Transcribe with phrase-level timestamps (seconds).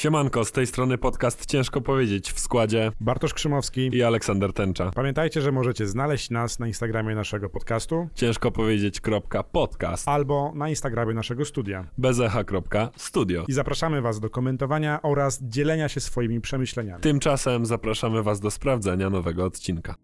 [0.00, 3.90] Siemanko, z tej strony podcast Ciężko Powiedzieć w składzie Bartosz Krzymowski.
[3.92, 4.90] i Aleksander Tęcza.
[4.94, 11.44] Pamiętajcie, że możecie znaleźć nas na Instagramie naszego podcastu Ciężko powiedzieć.podcast albo na Instagramie naszego
[11.44, 11.84] studia.
[11.98, 13.44] bezecha.studio.
[13.48, 17.02] I zapraszamy Was do komentowania oraz dzielenia się swoimi przemyśleniami.
[17.02, 19.94] Tymczasem zapraszamy was do sprawdzenia nowego odcinka.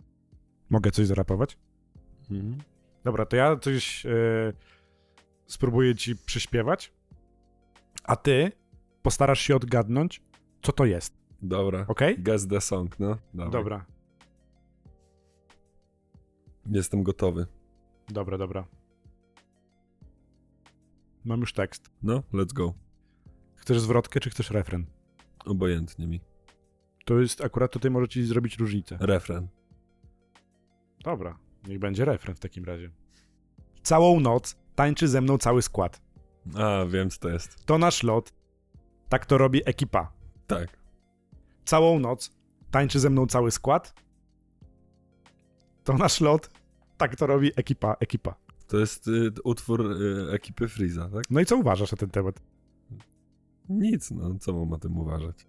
[0.71, 1.59] Mogę coś zarapować?
[2.31, 2.59] Mhm.
[3.05, 4.11] Dobra, to ja coś e,
[5.47, 6.93] spróbuję Ci przyśpiewać,
[8.05, 8.53] a Ty
[9.07, 10.23] postarasz się odgadnąć,
[10.63, 11.85] co to jest, Dobra.
[11.89, 12.01] ok?
[12.19, 13.19] Guess the song, no.
[13.35, 13.53] Dawaj.
[13.53, 13.87] Dobra,
[16.71, 17.47] Jestem gotowy.
[18.09, 18.67] dobra, dobra.
[21.25, 21.91] Mam już tekst.
[22.03, 22.75] No, let's go.
[23.55, 24.87] Chcesz zwrotkę, czy chcesz refren?
[25.45, 26.21] Obojętnie mi.
[27.05, 28.97] To jest akurat tutaj może Ci zrobić różnicę.
[29.01, 29.49] Refren.
[31.05, 31.39] Dobra,
[31.69, 32.91] niech będzie refren w takim razie.
[33.83, 36.01] Całą noc tańczy ze mną cały skład.
[36.57, 37.67] A, wiem co to jest.
[37.67, 38.33] To nasz lot.
[39.09, 40.13] Tak to robi ekipa.
[40.47, 40.69] Tak.
[41.65, 42.31] Całą noc
[42.71, 43.95] tańczy ze mną cały skład.
[45.85, 46.51] To nasz lot.
[46.97, 48.35] Tak to robi ekipa, ekipa.
[48.69, 51.25] To jest y, utwór y, ekipy Freeza, tak?
[51.31, 52.41] No i co uważasz na ten temat?
[53.69, 55.47] Nic, no, co mam o tym uważać?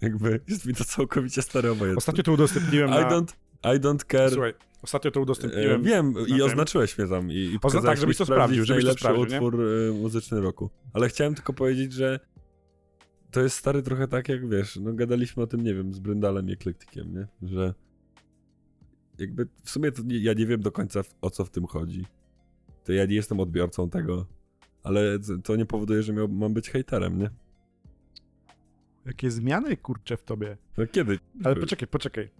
[0.00, 1.98] Jakby jest mi to całkowicie stare obojętne.
[1.98, 3.10] Ostatnio to udostępniłem I na...
[3.10, 3.32] don't,
[3.64, 4.30] I don't care.
[4.30, 5.82] Słuchaj, ostatnio to E, udostępniłem...
[5.82, 6.42] wiem i tym.
[6.42, 9.92] oznaczyłeś mnie tam i, i pokazałeś tak, żebyś to sprawdził, żebyś to sprawdził, utwór e,
[9.92, 10.70] muzyczny roku.
[10.92, 12.20] Ale chciałem tylko powiedzieć, że
[13.32, 16.48] to jest stary trochę tak, jak wiesz, no gadaliśmy o tym, nie wiem, z Bryndalem
[16.48, 17.48] i Eklektykiem, nie?
[17.48, 17.74] Że
[19.18, 21.66] jakby w sumie to nie, ja nie wiem do końca w- o co w tym
[21.66, 22.04] chodzi.
[22.84, 24.26] To ja nie jestem odbiorcą tego,
[24.82, 27.30] ale to- to nie powoduje, że miał, mam być hejterem, nie?
[29.06, 30.56] Jakie zmiany, kurczę, w tobie.
[30.76, 31.18] No kiedy?
[31.44, 32.30] Ale poczekaj, poczekaj.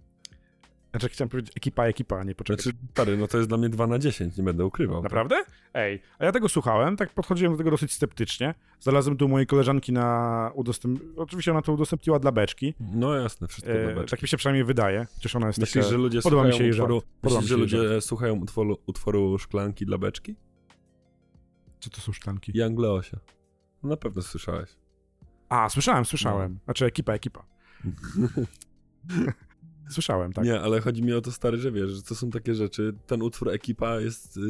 [0.93, 2.63] Znaczy chciałem powiedzieć ekipa, ekipa, a nie poczekaj.
[2.63, 5.03] Znaczy, stary, no to jest dla mnie 2 na 10, nie będę ukrywał.
[5.03, 5.43] Naprawdę?
[5.73, 8.53] Ej, a ja tego słuchałem, tak podchodziłem do tego dosyć sceptycznie.
[8.79, 11.01] Znalazłem tu mojej koleżanki na udostęp...
[11.17, 12.73] Oczywiście ona to udostępniła dla beczki.
[12.79, 15.07] No jasne, wszystko E, e, tak mi się przynajmniej wydaje.
[15.15, 15.91] Chociaż ona jest Myślisz, taka...
[15.91, 18.77] że ludzie Podoba mi słuchają się jej utworu, myślisz, mi że się ludzie słuchają utworu,
[18.85, 20.35] utworu Szklanki dla beczki?
[21.79, 22.51] Co to są sztanki?
[22.55, 23.17] Young Leosia.
[23.83, 24.69] No na pewno słyszałeś.
[25.49, 26.53] A, słyszałem, słyszałem.
[26.53, 26.59] No.
[26.65, 27.45] Znaczy ekipa, ekipa.
[29.89, 30.45] Słyszałem, tak.
[30.45, 32.93] Nie, ale chodzi mi o to stary, że wiesz, że to są takie rzeczy.
[33.07, 34.41] Ten utwór Ekipa jest y,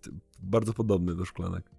[0.00, 0.10] t-
[0.42, 1.70] bardzo podobny do Szklanek.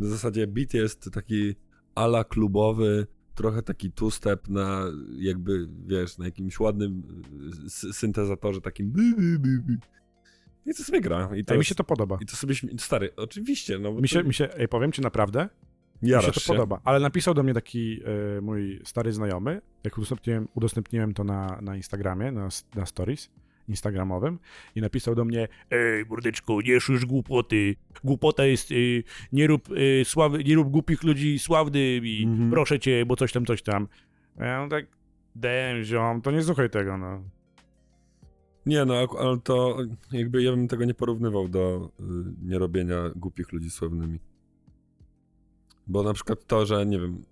[0.00, 1.54] W zasadzie beat jest taki
[1.94, 4.84] ala klubowy, trochę taki two-step na
[5.18, 7.02] jakby, wiesz, na jakimś ładnym
[7.86, 8.92] y, syntezatorze takim.
[10.66, 11.30] I to sobie gra.
[11.36, 12.18] I to, mi się to podoba.
[12.20, 15.48] I to sobie Stary, oczywiście, no Mi się, to- mi się, ej, powiem ci naprawdę,
[16.02, 16.80] mi jarasz się to podoba.
[16.84, 18.00] Ale napisał do mnie taki
[18.36, 23.30] e, mój stary znajomy, jak udostępniłem, udostępniłem to na, na Instagramie, na, na stories
[23.68, 24.38] instagramowym
[24.74, 27.76] i napisał do mnie Ej, mordeczko, nie szysz głupoty.
[28.04, 29.68] Głupota jest, y, nie rób
[30.00, 32.22] e, sławy, nie rób głupich ludzi sławnymi.
[32.24, 32.50] Mhm.
[32.50, 33.88] Proszę cię, bo coś tam, coś tam.
[34.38, 34.86] Ja mam tak,
[35.36, 37.22] damn, ziom, to nie słuchaj tego, no.
[38.66, 39.78] Nie, no, ale to
[40.12, 42.02] jakby ja bym tego nie porównywał do y,
[42.42, 44.18] nierobienia głupich ludzi sławnymi.
[45.88, 47.24] Bo na przykład to, że nie wiem,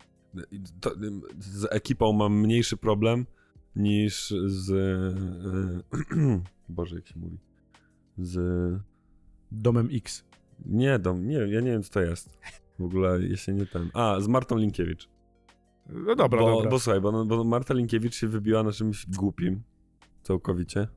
[0.81, 0.91] to,
[1.39, 3.27] z ekipą mam mniejszy problem
[3.77, 4.71] niż z.
[4.71, 7.39] Y, Boże, jak się mówi.
[8.19, 8.39] Z.
[9.53, 10.25] Domem X.
[10.67, 12.39] Nie, dom, nie, ja nie wiem, co to jest.
[12.79, 13.91] W ogóle, jeśli nie ten.
[13.95, 15.09] A, z Martą Linkiewicz.
[15.89, 16.71] No dobra, bo, dobra.
[16.71, 19.63] Bo słuchaj, bo, bo Marta Linkiewicz się wybiła na czymś głupim.
[20.23, 20.89] Całkowicie.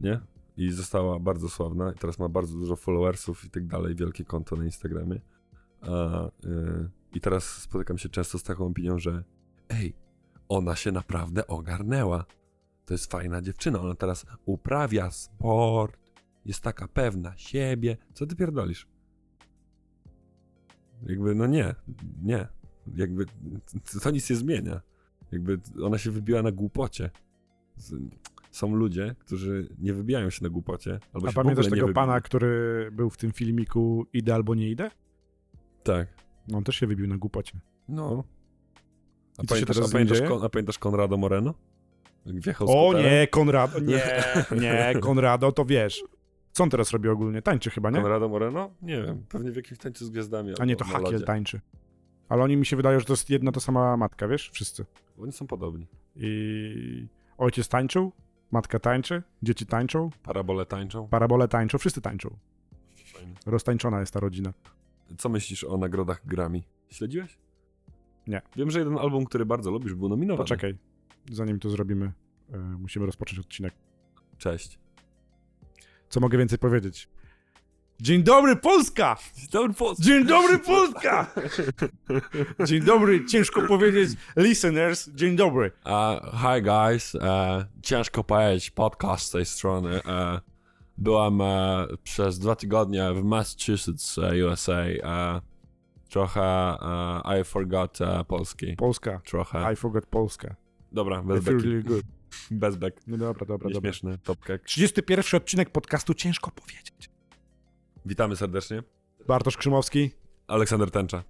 [0.00, 0.20] Nie?
[0.56, 1.92] I została bardzo sławna.
[1.92, 3.94] I teraz ma bardzo dużo followersów i tak dalej.
[3.94, 5.20] Wielkie konto na Instagramie.
[5.88, 9.24] A, y, I teraz spotykam się często z taką opinią, że
[9.68, 9.94] ej,
[10.48, 12.24] ona się naprawdę ogarnęła.
[12.86, 13.80] To jest fajna dziewczyna.
[13.80, 15.98] Ona teraz uprawia sport.
[16.44, 17.96] Jest taka pewna siebie.
[18.14, 18.86] Co ty pierdolisz?
[21.06, 21.74] Jakby, no nie.
[22.22, 22.48] Nie.
[22.96, 23.26] Jakby
[24.02, 24.80] to, nic nie zmienia.
[25.32, 27.10] Jakby ona się wybiła na głupocie.
[28.50, 31.00] Są ludzie, którzy nie wybijają się na głupocie.
[31.12, 34.90] Albo A się pamiętasz tego pana, który był w tym filmiku Idę albo nie idę?
[35.84, 36.08] Tak.
[36.48, 37.52] No on też się wybił na głupocie.
[37.88, 38.24] No.
[39.38, 40.20] A pamiętasz, teraz a, pamiętasz?
[40.20, 41.54] Kon- a pamiętasz Konrado Moreno?
[42.26, 43.12] Wjechał z O skuterem?
[43.12, 44.02] nie, Konrado, nie,
[44.62, 46.04] nie, Konrado, to wiesz.
[46.52, 47.42] Co on teraz robi ogólnie?
[47.42, 48.00] Tańczy chyba, nie?
[48.00, 48.70] Konrado Moreno?
[48.82, 49.24] Nie wiem.
[49.28, 50.52] Pewnie w jakimś tańcu z gwiazdami.
[50.60, 51.60] A nie, to Hakiel tańczy.
[52.28, 54.50] Ale oni mi się wydają, że to jest jedna ta sama matka, wiesz?
[54.50, 54.84] Wszyscy.
[55.22, 55.86] Oni są podobni.
[56.16, 57.06] I
[57.38, 58.12] ojciec tańczył,
[58.50, 61.08] matka tańczy, dzieci tańczą, Parabole tańczą.
[61.08, 62.36] parabole tańczą, wszyscy tańczą.
[63.14, 63.34] Fajnie.
[63.46, 64.52] Roztańczona jest ta rodzina.
[65.18, 66.62] Co myślisz o nagrodach Grammy?
[66.90, 67.38] Śledziłeś?
[68.26, 68.42] Nie.
[68.56, 70.44] Wiem, że jeden album, który bardzo lubisz, był nominowany.
[70.44, 70.78] Poczekaj,
[71.30, 72.12] zanim to zrobimy,
[72.52, 73.74] e, musimy rozpocząć odcinek.
[74.38, 74.78] Cześć.
[76.08, 77.08] Co mogę więcej powiedzieć?
[78.00, 79.16] Dzień dobry, Polska!
[79.52, 80.00] Dobry post.
[80.00, 81.26] Dzień dobry, Polska!
[82.66, 85.70] Dzień dobry, ciężko powiedzieć, listeners, dzień dobry.
[85.84, 87.22] Uh, hi guys, uh,
[87.82, 89.96] ciężko powiedzieć, podcast z tej strony.
[89.96, 90.53] Uh,
[90.98, 91.46] byłem uh,
[92.02, 94.82] przez dwa tygodnie w Massachusetts, uh, USA.
[94.82, 95.42] Uh,
[96.08, 98.76] trochę uh, I forgot uh, polski.
[98.76, 99.20] Polska.
[99.24, 99.72] Trochę.
[99.72, 100.56] I forgot Polska.
[100.92, 101.64] Dobra, bez beki.
[101.64, 102.04] really good.
[102.50, 103.00] Bez bek.
[103.06, 103.68] No dobra, dobra, dobra.
[103.68, 104.62] Nieśmieszny topkek.
[104.62, 107.10] 31 odcinek podcastu ciężko powiedzieć.
[108.06, 108.82] Witamy serdecznie.
[109.26, 110.10] Bartosz Krzymowski.
[110.46, 111.24] Aleksander Tęcza.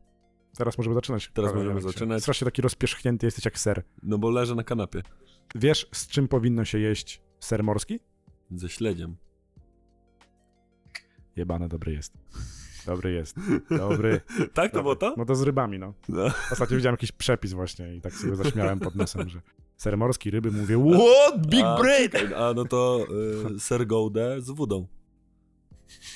[0.56, 1.30] Teraz możemy zaczynać.
[1.34, 2.22] Teraz Panie możemy zaczynać.
[2.22, 3.84] Strasznie taki rozpierzchnięty jesteś jak ser.
[4.02, 5.02] No bo leżę na kanapie.
[5.54, 8.00] Wiesz, z czym powinno się jeść ser morski?
[8.50, 9.16] Ze śledziem.
[11.36, 12.12] Jebane, dobry jest.
[12.86, 13.36] Dobry jest.
[13.78, 14.20] Dobry.
[14.54, 15.14] tak to było to?
[15.16, 15.94] No to z rybami, no.
[16.08, 16.26] No.
[16.52, 19.40] Ostatnio widziałem jakiś przepis właśnie i tak sobie zaśmiałem pod nosem, że
[19.76, 21.46] ser morski, ryby, mówię, what?
[21.46, 23.06] Big A, A no to
[23.56, 24.86] y, ser Gouda z wodą.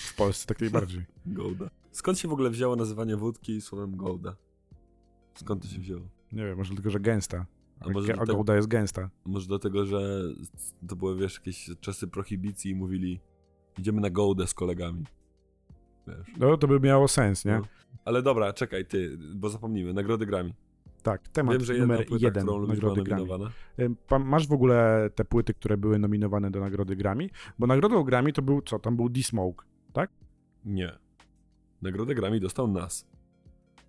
[0.07, 1.05] W Polsce tak najbardziej.
[1.27, 1.71] Gouda.
[1.93, 4.37] Skąd się w ogóle wzięło nazywanie wódki słowem Gouda?
[5.35, 6.09] Skąd to się wzięło?
[6.33, 7.47] Nie wiem, może dlatego, że gęsta.
[7.81, 8.15] A może,
[8.57, 9.11] jest gęsta.
[9.25, 10.23] może dlatego, że
[10.89, 13.21] to były, wiesz, jakieś czasy prohibicji i mówili
[13.79, 15.05] idziemy na Goudę z kolegami.
[16.07, 16.17] Wiesz.
[16.39, 17.53] No to by miało sens, nie?
[17.53, 17.63] No.
[18.05, 19.93] Ale dobra, czekaj, ty, bo zapomnimy.
[19.93, 20.55] Nagrody Grammy.
[21.03, 23.51] Tak, temat Wiem, że numer płyta, jeden nagrody Grammy.
[24.25, 27.29] Masz w ogóle te płyty, które były nominowane do nagrody Grammy?
[27.59, 28.79] Bo nagrodą Grammy to był co?
[28.79, 29.65] Tam był D-Smoke.
[30.65, 30.93] Nie.
[31.83, 33.07] Nagrodę Grammy dostał nas.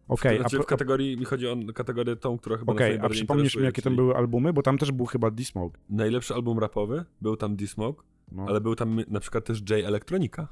[0.08, 3.56] Okej, znaczy, a, w kategorii, mi chodzi o kategorię tą, która chyba okej, a przypomnisz
[3.56, 4.54] mi, jakie tam czyli były albumy?
[4.54, 5.80] Bo tam też był chyba D-Smoke.
[5.90, 8.46] Najlepszy album rapowy, był tam D-Smoke, No.
[8.48, 10.48] ale był tam na przykład też J Electronica.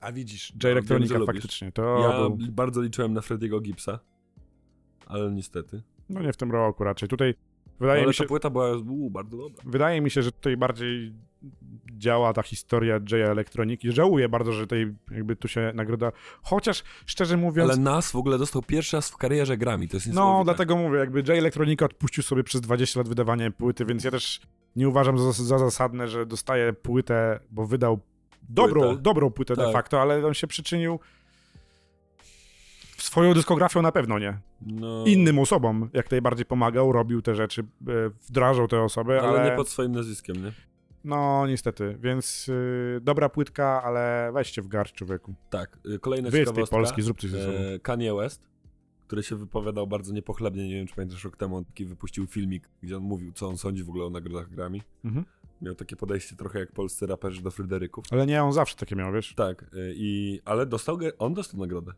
[0.00, 1.26] A widzisz, J No, wiem, lubisz.
[1.26, 1.72] faktycznie.
[1.72, 2.38] To ja był...
[2.52, 3.98] bardzo liczyłem na Frediego Gibsa,
[5.06, 5.82] ale niestety.
[6.08, 7.08] No nie w tym roku raczej.
[7.08, 7.34] Tutaj
[7.80, 8.24] wydaje ale mi się...
[8.24, 8.68] ta płyta była
[9.10, 9.62] bardzo dobra.
[9.66, 11.12] Wydaje mi się, że tutaj bardziej
[11.98, 13.92] działa ta historia J Elektroniki.
[13.92, 16.12] Żałuję bardzo, że tej jakby tu się nagroda.
[16.42, 17.70] Chociaż szczerze mówiąc.
[17.70, 20.98] Ale nas w ogóle dostał pierwszy raz w karierze Grammy, to jest no, dlatego mówię,
[20.98, 24.40] jakby J Elektronika odpuścił sobie przez 20 lat wydawanie płyty, więc ja też
[24.76, 28.00] nie uważam za, za zasadne, że dostaje płytę, bo wydał
[28.48, 29.02] dobrą, Płytę.
[29.02, 29.72] dobrą płytę de Tak.
[29.72, 31.00] facto, ale on się przyczynił
[32.98, 34.38] swoją dyskografią na pewno nie.
[34.66, 37.64] No, Innym osobom jak najbardziej pomagał, robił te rzeczy, e,
[38.28, 39.50] wdrażał te osoby, ale, ale...
[39.50, 40.52] nie pod swoim nazwiskiem, nie?
[41.04, 45.34] No, niestety, więc y, dobra płytka, ale weźcie w garść człowieku.
[45.50, 46.76] Tak, y, kolejna Wyjedź z tej ciekawostka.
[46.76, 47.58] Polski, zrób coś ze sobą.
[47.58, 48.48] E, Kanye West,
[49.06, 52.68] który się wypowiadał bardzo niepochlebnie, nie wiem czy pamiętasz, rok temu on taki wypuścił filmik,
[52.82, 54.78] gdzie on mówił, co on sądzi w ogóle o nagrodach Grammy.
[55.04, 55.24] Mhm.
[55.62, 58.04] Miał takie podejście trochę jak polscy raperzy do Fryderyków.
[58.10, 59.34] Ale nie, on zawsze takie miał, wiesz?
[59.34, 61.92] Tak, y, i, ale dostał, on dostał nagrodę.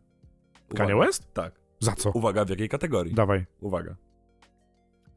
[0.76, 1.06] Kanye Uwaga.
[1.06, 1.32] West?
[1.32, 1.60] Tak.
[1.80, 2.10] Za co?
[2.10, 3.14] Uwaga, w jakiej kategorii?
[3.14, 3.46] Dawaj.
[3.60, 3.90] Uwaga.
[3.90, 3.96] The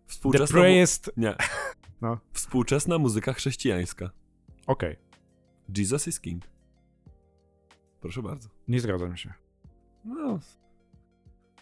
[0.07, 1.11] Współczesna, mu- Priest...
[1.17, 1.35] nie.
[2.01, 2.17] No.
[2.33, 4.09] Współczesna muzyka chrześcijańska.
[4.67, 4.95] Okej,
[5.77, 6.43] Jesus is King.
[8.01, 8.49] Proszę bardzo.
[8.67, 9.33] nie zgadzam się.
[10.05, 10.39] No.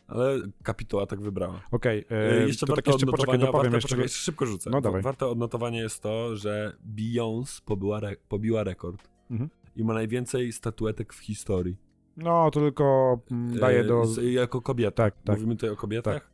[0.08, 1.62] Ale kapituła tak wybrała.
[1.72, 3.88] Okej, E, e, jeszcze to warte tak jeszcze poczekaj, dopowiem jeszcze.
[3.90, 4.70] poczekaj, szybko rzucę.
[4.70, 5.02] No, dawaj.
[5.02, 9.50] Warte odnotowania jest to, że Beyoncé pobiła, re, pobiła rekord Mhm.
[9.76, 11.78] i ma najwięcej statuetek w historii.
[12.18, 14.04] No, to tylko mm, daje E, do...
[14.22, 15.04] jako kobieta.
[15.04, 15.36] Tak, tak.
[15.36, 16.32] Mówimy tutaj o kobietach.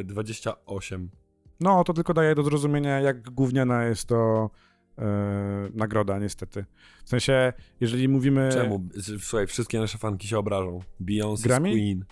[0.00, 1.10] E, 28.
[1.60, 4.50] No, to tylko daje do zrozumienia, jak gówniana jest to
[4.98, 5.04] e,
[5.74, 6.64] nagroda, niestety.
[7.04, 8.48] W sensie, jeżeli mówimy...
[8.52, 8.88] Czemu?
[9.20, 10.80] Słuchaj, wszystkie nasze fanki się obrażą.
[11.00, 11.72] Beyoncé Grammy?
[11.72, 12.04] queen.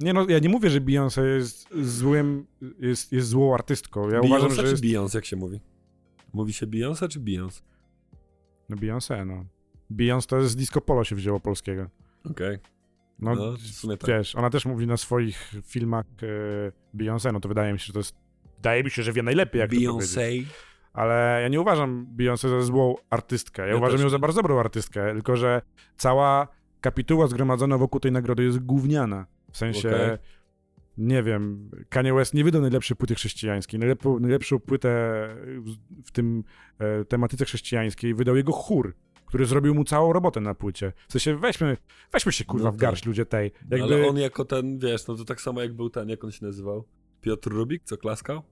[0.00, 2.46] Nie no, ja nie mówię, że Beyoncé jest złym,
[2.78, 4.10] jest, jest złą artystką.
[4.10, 4.82] Ja Beyoncé uważam, że czy jest...
[4.84, 5.60] Beyoncé, jak się mówi?
[6.32, 7.62] Mówi się Beyoncé czy Beyoncé?
[8.68, 9.44] No Beyoncé, no.
[9.90, 11.90] Beyoncé to z disco polo się wzięło polskiego.
[12.30, 12.58] Okej.
[13.18, 14.10] No, No, w sumie tak.
[14.10, 17.92] wiesz, ona też mówi na swoich filmach e, Beyoncé, no to wydaje mi się, że
[17.92, 18.23] to jest...
[18.64, 19.70] Wydaje mi się, że wie najlepiej, jak.
[19.70, 20.42] Beyoncé.
[20.92, 23.62] Ale ja nie uważam Beyoncé za złą artystkę.
[23.62, 25.62] Ja, Ja uważam ją za bardzo dobrą artystkę, tylko że
[25.96, 26.48] cała
[26.80, 29.26] kapituła zgromadzona wokół tej nagrody jest gówniana.
[29.52, 30.18] W sensie, Okej.
[30.98, 33.80] nie wiem, Kanye West nie wydał najlepszej płyty chrześcijańskiej.
[33.80, 34.88] Najlepszą, najlepszą płytę
[35.46, 35.74] w,
[36.08, 36.44] w tym
[36.78, 38.94] e, tematyce chrześcijańskiej wydał jego chór,
[39.26, 40.92] który zrobił mu całą robotę na płycie.
[41.08, 41.76] W sensie, weźmy,
[42.12, 42.80] weźmy się kurwa No w tak.
[42.80, 43.52] garść ludzie tej.
[43.70, 46.30] Jakby, Ale on jako ten, wiesz, no to tak samo jak był ten, jak on
[46.30, 46.84] się nazywał?
[47.20, 48.42] Piotr Rubik, co klaskał?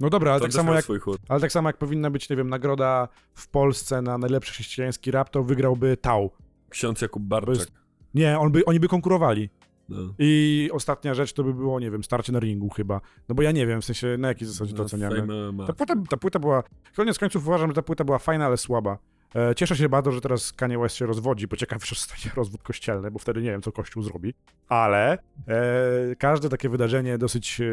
[0.00, 0.84] No dobra, ale tak samo jak.
[1.28, 5.30] Ale tak samo jak powinna być, nie wiem, nagroda w Polsce na najlepszy chrześcijański rap,
[5.30, 6.30] to wygrałby Tał.
[6.68, 7.54] Ksiądz Jakub Barczak.
[7.56, 7.72] jest-
[8.14, 9.50] Nie, on by, oni by konkurowali.
[9.88, 10.14] No.
[10.18, 13.00] I ostatnia rzecz to by było, nie wiem, starcie na ringu chyba.
[13.28, 15.26] No bo ja nie wiem, w sensie na jakiej zasadzie to No, oceniamy.
[15.66, 16.62] Ta płyta, ta płyta była,
[16.96, 18.98] koniec końców uważam, że ta płyta była fajna, ale słaba.
[19.34, 22.62] E, cieszę się bardzo, że teraz Kanye West się rozwodzi, bo ciekaw, że stanie rozwód
[22.62, 24.34] kościelny, bo wtedy nie wiem, co Kościół zrobi.
[24.68, 25.18] Ale
[25.48, 27.64] e, każde takie wydarzenie dosyć e,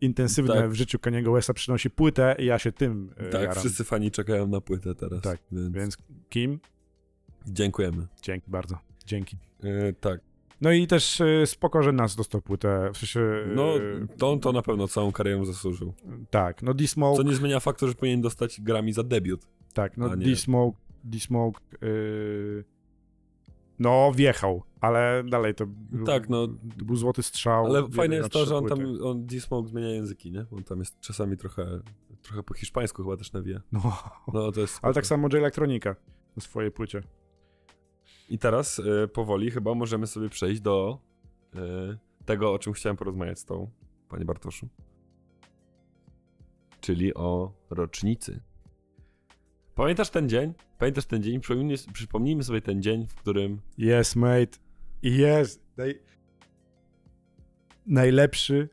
[0.00, 0.70] intensywne Tak.
[0.70, 3.56] w życiu Kaniego Westa przynosi płytę i ja się tym e, Tak, jaram.
[3.56, 5.20] wszyscy fani czekają na płytę teraz.
[5.20, 5.74] Tak, więc...
[5.74, 5.96] Więc
[6.28, 6.60] Kim?
[7.46, 8.06] Dziękujemy.
[8.22, 8.78] Dzięki bardzo.
[9.06, 9.36] Dzięki.
[9.62, 10.20] Yy, tak.
[10.60, 12.90] No i też y, spoko, że nas dostał płytę.
[12.94, 13.20] W sensie.
[13.54, 15.94] No, y, to on to na pewno całą karierę zasłużył.
[16.30, 17.16] Tak, no D-Smoke.
[17.16, 19.46] Co nie zmienia faktu, że powinien dostać Grammy za debiut.
[19.72, 20.16] Tak, no.
[20.16, 20.78] D-Smoke.
[21.04, 21.60] D-Smoke.
[21.82, 22.64] y,
[23.78, 25.66] no, wjechał, ale dalej to.
[25.66, 26.46] był- Tak, no.
[26.78, 27.66] To był złoty strzał.
[27.66, 30.46] Ale fajne jest to, że on tam, on D-Smoke zmienia języki, nie?
[30.52, 31.80] On tam jest czasami trochę,
[32.22, 33.60] trochę po hiszpańsku chyba też nawija.
[33.72, 33.98] No,
[34.32, 35.96] No to jest ale tak samo J Elektronika
[36.36, 37.02] na swojej płycie.
[38.28, 40.98] I teraz y, powoli chyba możemy sobie przejść do
[41.54, 41.58] y,
[42.24, 43.70] tego, o czym chciałem porozmawiać z tą,
[44.08, 44.68] panie Bartoszu.
[46.80, 48.40] Czyli o rocznicy.
[49.74, 50.54] Pamiętasz ten dzień?
[50.78, 51.40] Pamiętasz ten dzień?
[51.40, 54.58] Przypomnijmy, przypomnijmy sobie ten dzień, w którym Yes, mate.
[55.02, 55.62] Jest.
[55.76, 55.98] Naj...
[57.86, 58.68] Najlepszy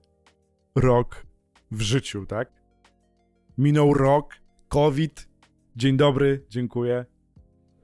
[0.76, 1.26] rok
[1.72, 2.52] w życiu, tak?
[3.58, 4.36] Minął rok,
[4.68, 5.30] COVID.
[5.76, 7.06] Dzień dobry, dziękuję.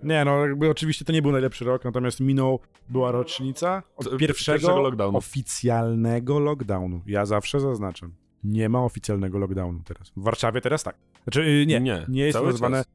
[0.03, 4.57] Nie, no jakby oczywiście to nie był najlepszy rok, natomiast minął, była rocznica od pierwszego,
[4.57, 5.17] pierwszego lockdownu.
[5.17, 7.01] oficjalnego lockdownu.
[7.05, 8.13] Ja zawsze zaznaczam.
[8.43, 10.09] Nie ma oficjalnego lockdownu teraz.
[10.17, 10.95] W Warszawie teraz tak.
[11.23, 12.85] Znaczy, y, nie, Nie, nie, jest to czas.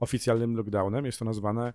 [0.00, 1.72] Oficjalnym lockdownem, jest to nazwane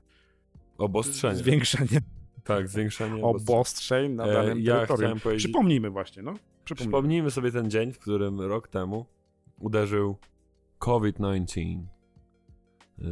[0.78, 1.36] obostrzenie.
[1.36, 2.02] zwiększeniem
[2.44, 4.12] tak, zwiększenie obostrzeń.
[4.12, 5.20] na E, danym ja terytorium.
[5.20, 6.34] powiedzieć- Przypomnijmy właśnie, no.
[6.34, 6.92] Przypomnijmy.
[6.92, 9.06] Przypomnijmy sobie ten dzień, w którym rok temu
[9.60, 10.18] uderzył
[10.80, 11.84] COVID-19.
[13.00, 13.04] Y,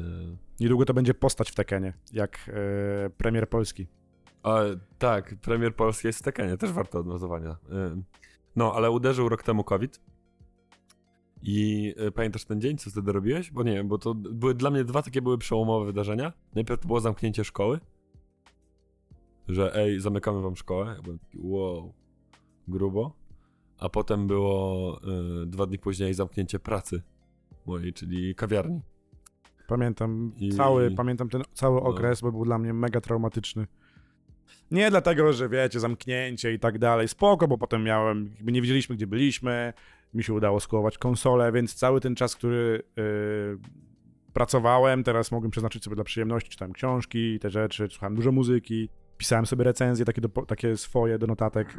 [0.60, 2.50] Niedługo to będzie postać w Tekenie, jak
[3.06, 3.88] e, premier Polski.
[4.44, 4.60] A,
[4.98, 7.56] tak, premier Polski jest w Tekenie, też warto odnotowania.
[7.72, 8.04] Ym,
[8.56, 10.00] No, ale uderzył rok temu COVID.
[11.44, 13.52] I y, pamiętasz ten dzień, co wtedy robiłeś?
[13.52, 16.34] Bo nie wiem, bo to były dla mnie dwa takie były przełomowe wydarzenia.
[16.56, 17.80] Najpierw to było zamknięcie szkoły.
[19.48, 20.94] Że ej, zamykamy wam szkołę.
[20.98, 21.94] Ja byłem taki, wow,
[22.68, 23.16] grubo.
[23.80, 25.00] A potem było
[25.44, 27.02] y, dwa dni później zamknięcie pracy
[27.66, 28.82] mojej, czyli kawiarni.
[29.68, 31.88] Pamiętam I- cały, pamiętam ten cały no.
[31.88, 33.68] okres, bo był dla mnie mega traumatyczny.
[34.72, 39.08] Nie dlatego, że wiecie, zamknięcie i tak dalej, spoko, bo potem miałem, nie wiedzieliśmy, gdzie
[39.08, 39.74] byliśmy,
[40.14, 43.04] mi się udało skołować konsolę, więc cały ten czas, który yy,
[44.34, 49.46] pracowałem, teraz mogłem przeznaczyć sobie dla przyjemności, czytałem książki, te rzeczy, słuchałem dużo muzyki, pisałem
[49.46, 51.78] sobie recenzje takie, do, takie swoje do notatek,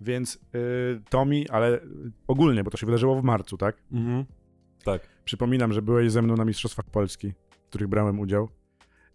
[0.00, 1.80] więc yy, to mi, ale
[2.26, 3.82] ogólnie, bo to się wydarzyło w marcu, tak?
[3.92, 4.24] Mhm.
[4.84, 5.08] Tak.
[5.24, 8.48] Przypominam, że byłeś ze mną na Mistrzostwach Polski, w których brałem udział.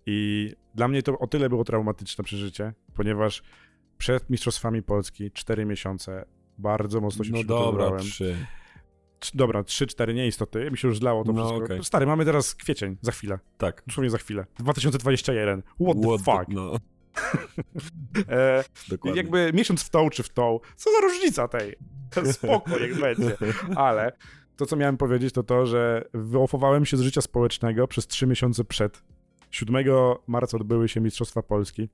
[0.05, 3.43] I dla mnie to o tyle było traumatyczne przeżycie, ponieważ
[3.97, 6.25] przed Mistrzostwami Polski 4 miesiące
[6.57, 8.01] bardzo mocno się No dobra, przygotowywałem.
[8.01, 8.38] trzy.
[9.33, 11.65] Dobra, 3-4 nieistotny, mi się już zlało to No, wszystko.
[11.65, 11.83] okej.
[11.83, 13.39] Stary, mamy teraz kwiecień, za chwilę.
[13.57, 13.83] Tak.
[13.88, 14.45] Dosłownie za chwilę.
[14.59, 15.61] 2021.
[15.61, 16.47] What the What fuck?
[16.55, 16.71] No,
[18.29, 19.21] E, dokładnie.
[19.21, 20.59] jakby miesiąc w tą czy w tą.
[20.75, 21.75] Co za różnica tej?
[22.31, 23.38] Spoko, jak będzie.
[23.75, 24.11] Ale
[24.55, 28.63] to, co miałem powiedzieć, to to, że wyofowałem się z życia społecznego przez trzy miesiące
[28.63, 29.03] przed.
[29.51, 29.85] 7
[30.27, 31.89] marca odbyły się Mistrzostwa Polski.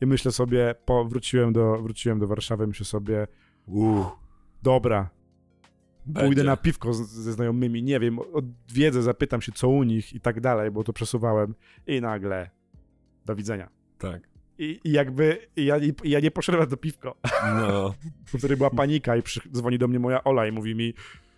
[0.00, 3.26] I myślę sobie, po, wróciłem, do, wróciłem do Warszawy, myślę sobie,
[3.66, 4.04] Uuu,
[4.62, 5.10] dobra,
[6.08, 6.26] będzie.
[6.26, 10.20] pójdę na piwko z, ze znajomymi, nie wiem, odwiedzę, zapytam się, co u nich i
[10.20, 11.54] tak dalej, bo to przesuwałem.
[11.86, 12.50] I nagle,
[13.26, 13.68] do widzenia.
[13.98, 14.28] Tak.
[14.58, 17.16] I, i jakby, ja, ja nie poszedłem to piwko.
[17.44, 17.94] No,
[18.38, 20.94] wtedy była panika i przy, dzwoni do mnie moja Ola i mówi mi,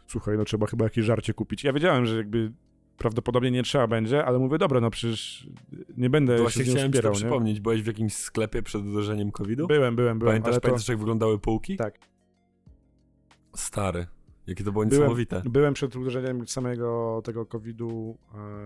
[0.06, 1.64] słuchaj, no trzeba chyba jakieś żarcie kupić.
[1.64, 2.52] Ja wiedziałem, że jakby
[2.98, 5.46] prawdopodobnie nie trzeba będzie, ale mówię, dobra, no przecież
[5.96, 7.18] nie będę to się właśnie nią chciałem ci to wspierał, nie?
[7.18, 7.60] przypomnieć.
[7.60, 9.66] Byłeś w jakimś sklepie przed uderzeniem COVID-u?
[9.66, 11.76] Byłem, byłem, byłem, Pamiętasz, ale to, pamiętasz jak wyglądały półki?
[11.76, 11.98] Tak.
[13.54, 14.06] Stary.
[14.50, 15.42] Jakie to było Byłem- niesamowite.
[15.44, 18.18] byłem przed uderzeniem samego tego COVID-u,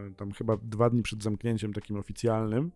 [0.09, 2.71] e, tam chyba dwa dni przed zamknięciem takim oficjalnym.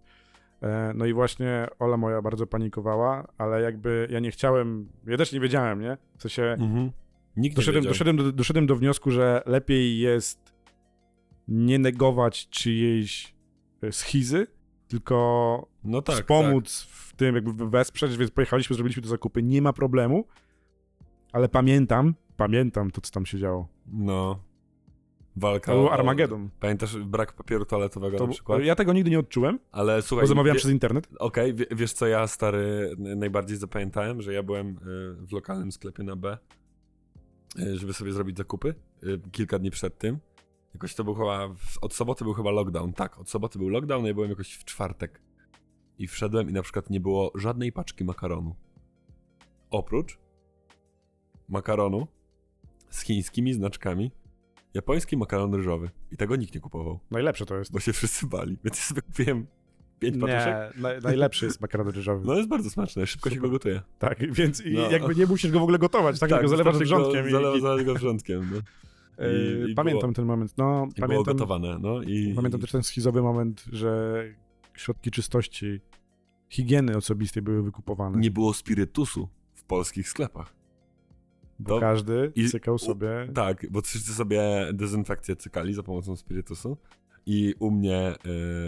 [0.63, 5.33] E, no i właśnie Ola moja bardzo panikowała, ale jakby ja nie chciałem, ja też
[5.33, 5.97] nie wiedziałem, nie?
[6.19, 6.91] W sensie Mhm.
[7.37, 10.53] Nikt doszedłem, nie doszedłem, do, doszedłem do wniosku, że lepiej jest
[11.49, 13.35] nie negować czyjejś
[13.83, 14.47] e, schizy,
[14.89, 19.73] tylko No tak, wspomóc w tym, jakby wesprzeć, więc pojechaliśmy, zrobiliśmy te zakupy, nie ma
[19.73, 20.25] problemu,
[21.33, 23.69] ale pamiętam, pamiętam to, co tam się działo.
[23.87, 24.43] No.
[25.37, 26.51] Walka To był Armagedon.
[26.61, 28.63] Pamiętasz brak papieru toaletowego To, na przykład?
[28.63, 30.23] ja tego nigdy nie odczułem, Ale słuchaj...
[30.23, 31.09] bo zamawiałem wie- przez internet.
[31.19, 34.77] Okej, wie, wiesz co ja stary najbardziej zapamiętałem, że ja byłem y,
[35.27, 36.39] w lokalnym sklepie na B,
[37.59, 40.19] y, żeby sobie zrobić zakupy y, kilka dni przed tym.
[40.75, 41.49] Jakoś to był chyba,
[41.81, 45.23] od soboty był chyba lockdown, tak, od soboty był lockdown, ja byłem jakoś w czwartek.
[45.99, 48.57] I wszedłem i na przykład nie było żadnej paczki makaronu.
[49.71, 50.19] Oprócz
[51.49, 52.07] makaronu
[52.91, 54.11] z chińskimi znaczkami,
[54.75, 55.91] japoński makaron ryżowy.
[56.13, 57.73] I tego nikt nie kupował, Najlepsze to jest.
[57.73, 58.57] bo się wszyscy bali.
[58.65, 59.47] Więc ja sobie kupiłem
[59.99, 60.17] pięć.
[60.17, 62.27] Nie, naj, najlepszy jest makaron ryżowy.
[62.27, 63.51] No jest bardzo smaczne, szybko się Super.
[63.51, 63.83] go gotuje.
[63.99, 64.91] Tak, więc i No.
[64.91, 67.23] jakby nie musisz go w ogóle gotować, tak, tylko zalewasz wystarczy wrzątkiem.
[67.23, 68.59] Go, i- zalewa, i, zalewa go wrzątkiem, no.
[69.25, 72.33] e, i pamiętam było- ten moment, no, I było pamiętam, gotowane, no i...
[72.37, 74.23] pamiętam też ten schizowy moment, że
[74.77, 75.81] środki czystości,
[76.49, 78.19] higieny osobistej były wykupowane.
[78.19, 80.55] Nie było spirytusu w polskich sklepach.
[81.59, 83.29] Bo to- każdy i- cykał u- sobie.
[83.35, 86.77] Tak, bo wszyscy sobie dezynfekcję cykali za pomocą spirytusu.
[87.27, 88.15] I u mnie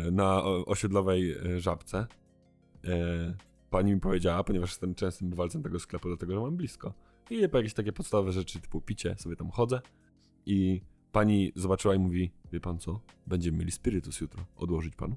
[0.08, 2.06] y, na osiedlowej y, żabce
[2.84, 2.88] y,
[3.70, 6.94] pani mi powiedziała, ponieważ jestem częstym bywalcem tego sklepu, dlatego że mam blisko.
[7.30, 9.80] I po jakieś takie podstawowe rzeczy typu picie, sobie tam chodzę.
[10.46, 10.82] I
[11.12, 15.16] pani zobaczyła i mówi, wie pan co, będziemy mieli spirytus jutro, odłożyć panu?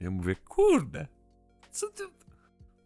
[0.00, 1.06] Ja mówię, kurde,
[1.70, 2.02] co ty...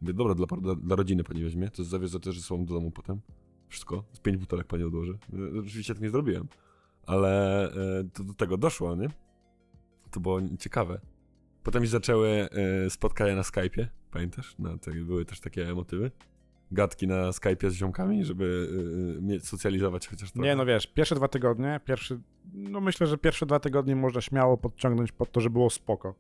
[0.03, 2.91] Mówię, dobra, dla, dla, dla rodziny pani weźmie, to zawiozę też ze sobą do domu
[2.91, 3.21] potem.
[3.69, 5.19] Wszystko, z pięć butelek pani odłoży.
[5.61, 6.49] Oczywiście tak nie zrobiłem,
[7.07, 9.09] ale e, to do tego doszło, nie?
[10.11, 11.01] To było ciekawe.
[11.63, 14.59] Potem mi zaczęły e, spotkania na Skype'ie, pamiętasz?
[14.59, 16.11] Na, te, były też takie motywy.
[16.73, 18.69] Gadki na Skype'ie z ziomkami, żeby
[19.21, 20.49] mieć, socjalizować chociaż trochę.
[20.49, 22.21] Nie, no wiesz, pierwsze dwa tygodnie, pierwszy,
[22.53, 26.15] no myślę, że pierwsze dwa tygodnie można śmiało podciągnąć pod to, że było spoko.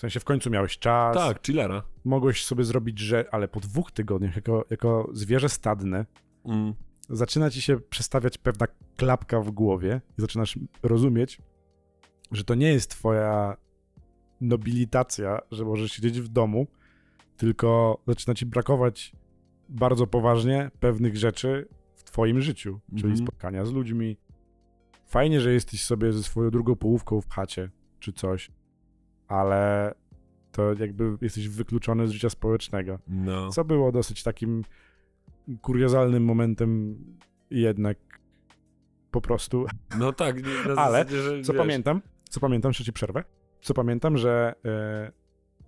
[0.00, 1.82] W sensie w końcu miałeś czas, Tak, chillera.
[2.04, 6.06] mogłeś sobie zrobić, że, ale po dwóch tygodniach, jako, jako zwierzę stadne,
[6.44, 6.74] Mm.
[7.08, 8.66] zaczyna ci się przestawiać pewna
[8.96, 11.38] klapka w głowie i zaczynasz rozumieć,
[12.32, 13.56] że to nie jest twoja
[14.40, 16.66] nobilitacja, że możesz siedzieć w domu,
[17.36, 19.12] tylko zaczyna ci brakować
[19.68, 23.16] bardzo poważnie pewnych rzeczy w twoim życiu, czyli Mhm.
[23.26, 24.16] spotkania z ludźmi.
[25.06, 28.50] Fajnie, że jesteś sobie ze swoją drugą połówką w chacie czy coś,
[29.30, 29.94] ale
[30.52, 32.98] to jakby jesteś wykluczony z życia społecznego.
[33.08, 33.48] No.
[33.50, 34.64] Co było dosyć takim
[35.62, 36.98] kuriozalnym momentem
[37.50, 37.98] jednak
[39.10, 39.66] po prostu.
[39.98, 43.24] No tak, nie, Ale, zasadzie, że, Co wiesz, pamiętam, co pamiętam, trzeci przerwę,
[43.60, 45.12] co pamiętam, że e,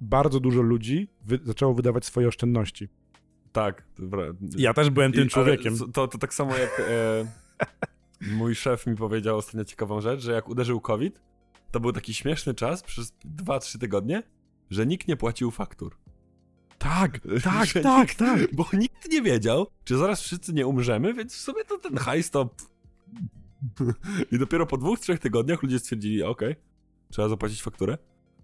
[0.00, 2.88] bardzo dużo ludzi wy, zaczęło wydawać swoje oszczędności.
[3.52, 3.84] Tak.
[3.96, 5.74] to pra- Ja też byłem tym I- człowiekiem.
[5.82, 7.24] ale To, to tak samo jak e,
[8.36, 11.20] mój szef mi powiedział ostatnio ciekawą rzecz, że jak uderzył COVID,
[11.72, 13.14] to był taki śmieszny czas przez
[13.44, 14.22] 2-3 tygodnie,
[14.70, 15.96] że nikt nie płacił faktur.
[16.78, 18.54] Tak, tak, Że tak, nikt, tak.
[18.54, 22.30] Bo nikt nie wiedział, czy zaraz wszyscy nie umrzemy, więc w sumie to ten hajs
[22.30, 22.50] to...
[24.32, 26.56] I dopiero po dwóch, trzech tygodniach ludzie stwierdzili, okej,
[27.10, 27.98] trzeba zapłacić fakturę,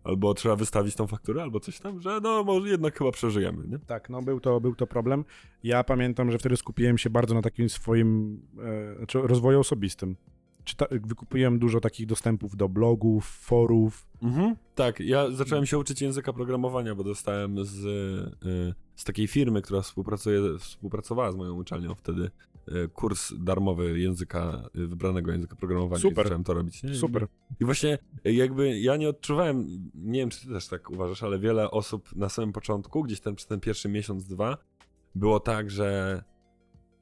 [0.04, 3.78] albo trzeba wystawić tą fakturę, albo coś tam, że no może jednak chyba przeżyjemy, nie?
[3.78, 5.24] Tak, no był to, był to problem.
[5.62, 8.40] Ja pamiętam, że wtedy skupiłem się bardzo na takim swoim
[8.92, 10.16] e, znaczy rozwoju osobistym.
[10.68, 14.06] Czyta, wykupiłem dużo takich dostępów do blogów, forów.
[14.22, 14.56] Mhm.
[14.74, 19.82] Tak, ja zacząłem się uczyć języka programowania, bo dostałem z, y, z takiej firmy, która
[19.82, 22.30] współpracuje, współpracowała z moją uczelnią wtedy,
[22.68, 26.24] y, kurs darmowy języka, y, wybranego języka programowania Super.
[26.24, 26.82] i zacząłem to robić.
[26.82, 26.94] Nie?
[26.94, 27.26] Super.
[27.60, 31.70] I właśnie jakby ja nie odczuwałem, nie wiem czy ty też tak uważasz, ale wiele
[31.70, 34.58] osób na samym początku, gdzieś ten przez ten pierwszy miesiąc, dwa,
[35.14, 36.22] było tak, że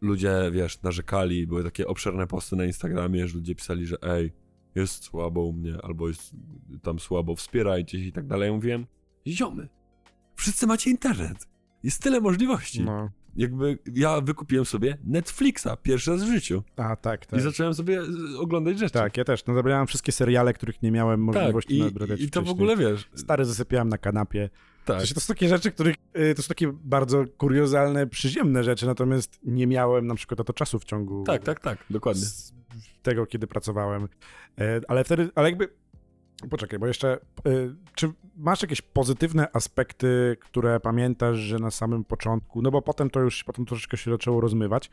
[0.07, 4.33] ludzie, wiesz, narzekali, były takie obszerne posty na Instagramie, że ludzie pisali, że ej,
[4.75, 6.37] jest słabo u mnie, albo jest
[6.83, 8.47] tam słabo, wspierajcie się i tak dalej.
[8.47, 8.87] Ja mówiłem,
[9.27, 9.69] ziomy,
[10.35, 11.49] wszyscy macie internet,
[11.83, 12.83] jest tyle możliwości.
[12.83, 13.11] No.
[13.37, 17.41] Jakby ja wykupiłem sobie Netflixa pierwszy raz w życiu A, tak, tak.
[17.41, 18.93] i zacząłem sobie y, oglądać rzeczy.
[18.93, 19.47] Tak, ja też.
[19.47, 21.35] No, zabrałem wszystkie seriale, których nie miałem tak.
[21.35, 23.11] możliwości I, nadrabiać i to w ogóle wiesz.
[23.15, 24.51] Stary zasypiałem na kanapie.
[24.87, 24.99] Tak.
[24.99, 29.39] Sensie To są takie rzeczy, których, y, to są takie bardzo kuriozalne, przyziemne rzeczy, natomiast
[29.43, 32.23] nie miałem na przykład na to czasu w ciągu tak, tak, tak, dokładnie.
[32.23, 32.53] z
[33.03, 34.09] tego, kiedy pracowałem.
[34.61, 35.69] E, Ale wtedy, ale jakby,
[36.51, 42.63] poczekaj, bo jeszcze, y, czy masz jakieś pozytywne aspekty, które pamiętasz, że na samym początku,
[42.63, 44.91] no bo potem to już, potem troszeczkę się zaczęło rozmywać,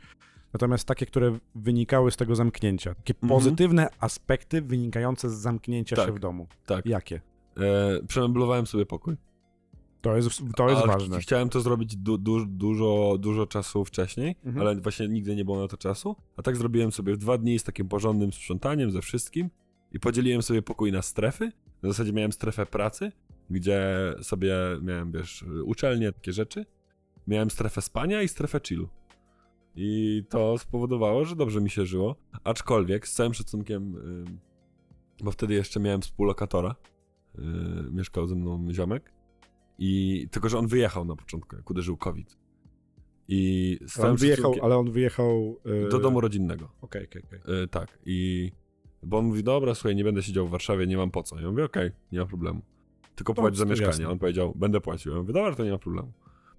[0.53, 3.29] natomiast takie, które wynikały z tego zamknięcia, takie Mhm.
[3.29, 6.06] pozytywne aspekty wynikające z zamknięcia Tak.
[6.06, 6.47] się w domu.
[6.65, 6.86] Tak.
[6.86, 7.21] Jakie?
[7.58, 9.15] E, przemeblowałem sobie pokój.
[10.03, 11.19] To jest, to jest Ale ważne.
[11.19, 14.67] Chciałem to zrobić du, du, dużo, dużo czasu wcześniej, Mhm.
[14.67, 16.15] ale właśnie nigdy nie było na to czasu.
[16.37, 19.49] A tak zrobiłem sobie w dwa dni z takim porządnym sprzątaniem ze wszystkim
[19.91, 21.51] i podzieliłem sobie pokój na strefy.
[21.83, 23.11] W zasadzie miałem strefę pracy,
[23.49, 23.83] gdzie
[24.21, 26.65] sobie miałem, wiesz, uczelnie, takie rzeczy.
[27.27, 28.89] Miałem strefę spania i strefę chillu.
[29.75, 32.15] I to spowodowało, że dobrze mi się żyło.
[32.43, 33.95] Aczkolwiek z całym szacunkiem,
[35.23, 36.75] bo wtedy jeszcze miałem współlokatora,
[37.35, 37.41] y,
[37.91, 39.12] mieszkał ze mną ziomek.
[39.77, 42.38] I tylko, że on wyjechał na początku, jak uderzył COVID.
[43.27, 45.59] I On wyjechał, ale on wyjechał...
[45.88, 46.69] y, do domu rodzinnego.
[46.81, 47.63] Okej, okej, okej.
[47.63, 47.99] Y, tak.
[48.05, 48.51] I
[49.03, 51.39] bo on mówi, dobra, słuchaj, nie będę siedział w Warszawie, nie mam po co.
[51.39, 52.62] Ja mówię, okej, nie ma problemu.
[53.15, 53.88] Tylko płać za mieszkanie.
[53.88, 54.09] jasne.
[54.09, 55.12] On powiedział, będę płacił.
[55.12, 56.12] Ja mówię, dobra, to nie ma problemu.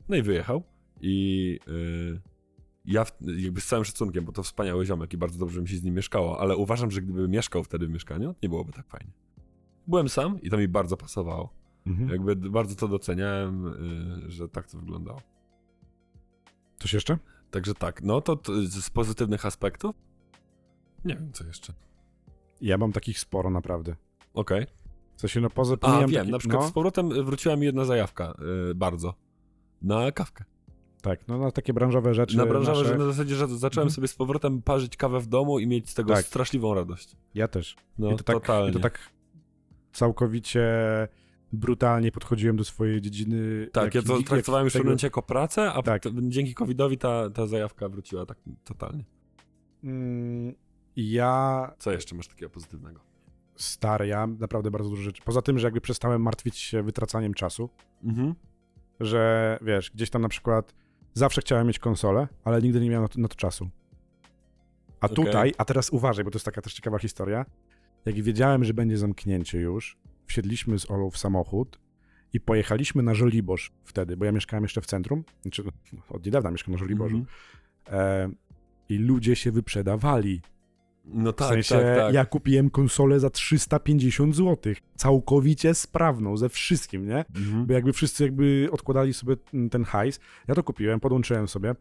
[0.09, 0.63] No i wyjechał.
[1.01, 2.21] I y,
[2.85, 5.77] ja w, jakby z całym szacunkiem, bo to wspaniały ziomek i bardzo dobrze mi się
[5.77, 9.13] z nim mieszkało, ale uważam, że gdyby mieszkał wtedy w mieszkaniu, nie byłoby tak fajnie.
[9.87, 11.55] Byłem sam i to mi bardzo pasowało.
[11.87, 12.09] Mhm.
[12.09, 13.67] Jakby bardzo to doceniałem,
[14.27, 15.21] y, że tak to wyglądało.
[16.79, 17.19] Coś jeszcze?
[17.51, 19.97] Także tak, no to, to z pozytywnych aspektów.
[21.05, 21.73] Nie wiem, co jeszcze.
[22.61, 23.97] Ja mam takich sporo, naprawdę.
[24.35, 24.67] Okej.
[25.17, 27.85] W sensie, no poza A, wiem, taki- na przykład no, z powrotem wróciła mi jedna
[27.85, 28.35] zajawka
[28.71, 29.15] y, bardzo.
[29.83, 30.45] Na kawkę.
[31.03, 33.91] Tak, no na takie branżowe rzeczy Na branżowe, nasze, że na zasadzie, że zacząłem Mhm.
[33.95, 36.25] sobie z powrotem parzyć kawę w domu i mieć z tego Tak.
[36.27, 37.17] straszliwą radość.
[37.35, 37.77] Ja też.
[37.99, 38.71] No, I to tak, totalnie.
[38.71, 38.99] I to tak
[39.93, 40.69] całkowicie
[41.57, 43.69] brutalnie podchodziłem do swojej dziedziny.
[43.73, 46.03] Tak, ja to traktowałem już w tego- momencie jako pracę, a Tak.
[46.23, 49.05] dzięki covidowi ta, ta zajawka wróciła tak totalnie.
[49.85, 50.55] Mm,
[50.97, 53.01] Ja Co jeszcze masz takiego pozytywnego?
[53.57, 55.23] stary, ja naprawdę bardzo dużo rzeczy.
[55.25, 57.69] Poza tym, że jakby przestałem martwić się wytracaniem czasu,
[58.05, 58.35] Mhm.
[59.01, 60.75] że wiesz, gdzieś tam na przykład
[61.13, 63.69] zawsze chciałem mieć konsolę, ale nigdy nie miałem na to, na to czasu.
[65.01, 65.17] A Okej.
[65.25, 67.45] tutaj, a teraz uważaj, bo to jest taka też ciekawa historia.
[68.05, 71.79] Jak wiedziałem, że będzie zamknięcie już, wsiedliśmy z Olą w samochód
[72.33, 75.63] i pojechaliśmy na Żoliborz wtedy, bo ja mieszkałem jeszcze w centrum, znaczy
[76.09, 77.17] od niedawna mieszkam na Żoliborzu.
[77.17, 77.27] Mhm.
[77.89, 78.31] E,
[78.89, 80.43] I ludzie się wyprzedawali.
[81.05, 82.15] No W tak, sensie, tak, tak.
[82.15, 84.75] ja kupiłem konsolę za 350 zł.
[84.97, 87.25] Całkowicie sprawną, ze wszystkim, nie?
[87.37, 87.67] Mhm.
[87.67, 90.21] Bo jakby wszyscy jakby odkładali sobie ten- ten hajs.
[90.49, 91.75] Ja to kupiłem, podłączyłem sobie.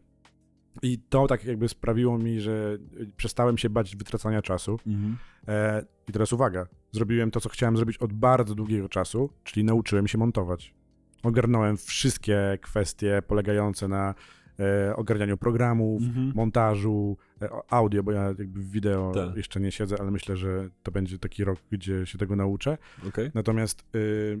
[0.82, 4.78] I to tak jakby sprawiło mi, że y, przestałem się bać wytracania czasu.
[4.86, 5.16] Mhm.
[5.48, 10.06] E, I teraz uwaga, zrobiłem to, co chciałem zrobić od bardzo długiego czasu, czyli nauczyłem
[10.08, 10.74] się montować.
[11.22, 14.14] Ogarnąłem wszystkie kwestie polegające na
[14.60, 16.32] e, ogarnianiu programów, Mhm.
[16.34, 19.36] montażu, e, audio, bo ja jakby w wideo Tak.
[19.36, 22.78] jeszcze nie siedzę, ale myślę, że to będzie taki rok, gdzie się tego nauczę.
[23.08, 23.30] Okej.
[23.34, 24.40] Natomiast y,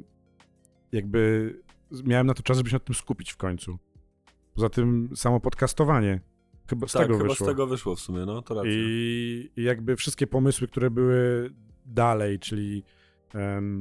[0.92, 1.50] jakby
[2.04, 3.78] miałem na to czas, żeby się nad tym skupić w końcu.
[4.54, 6.20] Poza tym samo podcastowanie.
[6.70, 7.46] Chyba z Tak, tego chyba wyszło.
[7.46, 8.70] z tego wyszło w sumie, no to racja.
[8.74, 11.50] I, I jakby wszystkie pomysły, które były
[11.86, 12.84] dalej, czyli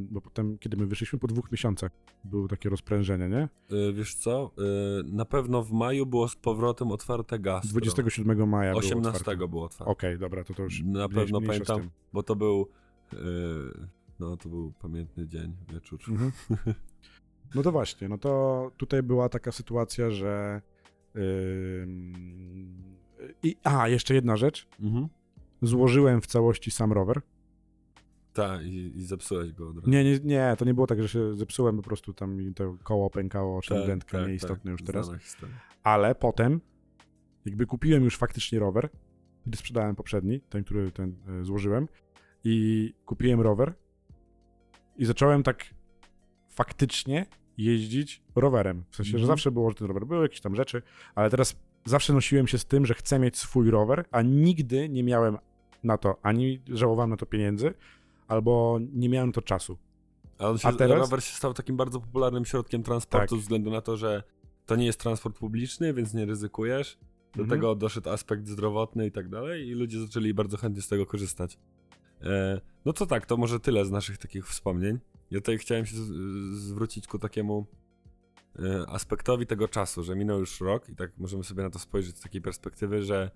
[0.09, 1.91] bo potem, kiedy my wyszliśmy po dwóch miesiącach,
[2.23, 3.49] było takie rozprężenie, nie?
[3.77, 4.51] Y, wiesz co,
[4.99, 7.71] y, na pewno w maju było z powrotem otwarte gastro.
[7.71, 9.47] 27 maja było 18 otwarte.
[9.47, 9.91] było otwarte.
[9.91, 12.69] Okej, dobra, to to już Na pewno pamiętam, bo to był
[13.13, 13.17] y,
[14.19, 15.99] no to był pamiętny dzień, wieczór.
[16.09, 16.31] Mhm.
[17.55, 20.61] No to właśnie, no to tutaj była taka sytuacja, że
[23.43, 24.67] i a, jeszcze jedna rzecz.
[24.79, 25.07] Mhm.
[25.61, 27.21] Złożyłem w całości sam rower.
[28.33, 29.89] Tak, i, i zepsułeś go od razu.
[29.89, 32.77] Nie, nie, nie, to nie było tak, że się zepsułem, po prostu tam mi to
[32.83, 35.09] koło pękało, czy Tak, dętka, tak, nieistotne tak, już teraz.
[35.83, 36.61] Ale potem,
[37.45, 38.89] jakby kupiłem już faktycznie rower,
[39.45, 41.87] gdy sprzedałem poprzedni, ten, który ten e, złożyłem,
[42.43, 43.73] i kupiłem rower
[44.97, 45.65] i zacząłem tak
[46.49, 47.25] faktycznie
[47.57, 48.83] jeździć rowerem.
[48.89, 49.27] W sensie, że Mhm.
[49.27, 50.81] zawsze było, że ten rower był, jakieś tam rzeczy,
[51.15, 55.03] ale teraz zawsze nosiłem się z tym, że chcę mieć swój rower, a nigdy nie
[55.03, 55.37] miałem
[55.83, 57.73] na to, ani żałowałem na to pieniędzy,
[58.27, 59.77] albo nie miałem to czasu.
[60.39, 60.99] A, on się, A teraz?
[60.99, 63.29] rower się stał takim bardzo popularnym środkiem transportu Tak.
[63.29, 64.23] ze względu na to, że
[64.65, 66.97] to nie jest transport publiczny, więc nie ryzykujesz.
[67.35, 67.49] Do Mhm.
[67.59, 71.57] tego doszedł aspekt zdrowotny i tak dalej i ludzie zaczęli bardzo chętnie z tego korzystać.
[72.21, 74.99] E, no to tak, to może tyle z naszych takich wspomnień.
[75.31, 75.95] Ja tutaj chciałem się
[76.53, 77.65] zwrócić ku takiemu
[78.59, 82.17] e, aspektowi tego czasu, że minął już rok i tak możemy sobie na to spojrzeć
[82.17, 83.31] z takiej perspektywy, że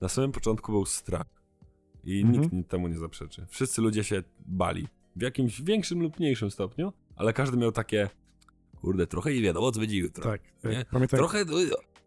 [0.00, 1.26] na samym początku był strach
[2.08, 2.40] i Mhm.
[2.40, 3.46] nikt ni- temu nie zaprzeczy.
[3.48, 8.08] Wszyscy ludzie się bali w jakimś większym lub mniejszym stopniu, ale każdy miał takie
[8.80, 10.24] kurde, trochę nie wiadomo, co będzie jutro.
[10.24, 10.40] Tak.
[10.64, 10.84] Nie?
[10.90, 11.56] Pamiętam, Trochę, no,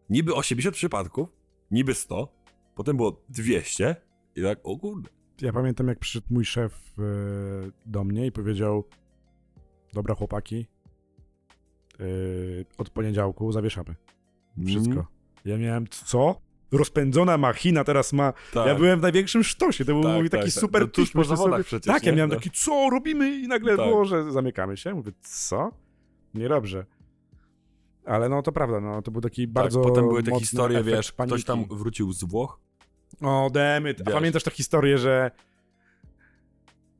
[0.10, 1.30] niby 80 przypadków,
[1.72, 2.34] niby 100,
[2.76, 3.96] potem było 200
[4.36, 5.10] i tak, o kurde.
[5.42, 7.02] Ja pamiętam, jak przyszedł mój szef e,
[7.86, 8.84] do mnie i powiedział:
[9.94, 10.66] Dobra, chłopaki,
[12.00, 12.04] e,
[12.78, 13.96] od poniedziałku zawieszamy
[14.66, 14.92] wszystko.
[14.94, 15.06] Mm,
[15.46, 16.42] Ja miałem co?
[16.72, 18.34] Rozpędzona machina teraz ma.
[18.54, 18.68] tak.
[18.68, 19.86] Ja byłem w największym sztosie.
[19.86, 20.62] To był Tak, mój tak, taki tak.
[20.62, 22.18] super No tuż po zawodach sobie- przecież, Tak, ja nie?
[22.18, 22.36] miałem No.
[22.36, 23.32] taki, co robimy?
[23.40, 23.86] I nagle Tak.
[23.86, 24.94] było, że zamykamy się.
[24.94, 25.72] Mówię, co?
[26.34, 26.86] Niedobrze.
[28.06, 29.80] Ale no to prawda, no to był taki bardzo.
[29.82, 31.44] tak, potem były te historie, wiesz, ktoś paniki.
[31.44, 32.60] tam wrócił z Włoch.
[33.22, 34.02] O, demet.
[34.08, 35.32] A pamiętasz tę historię, że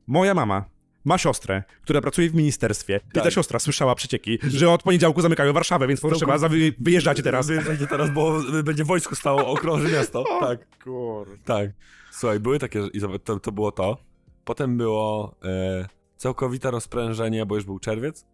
[0.06, 0.64] moja mama
[1.04, 3.32] ma siostrę, która pracuje w ministerstwie i ta Tak.
[3.32, 7.46] siostra słyszała przecieki, że od poniedziałku zamykają Warszawę, więc Całkowicie- trzeba, wy, wyjeżdżacie teraz.
[7.46, 10.24] Wy- Będzie teraz, bo będzie wojsko stało, okrąży miasto.
[10.40, 11.36] Tak, Kurde.
[11.44, 11.70] tak.
[12.12, 12.80] Słuchaj, były takie,
[13.24, 13.96] to, to było to.
[14.44, 18.26] Potem było e, całkowite rozprężenie, bo już był czerwiec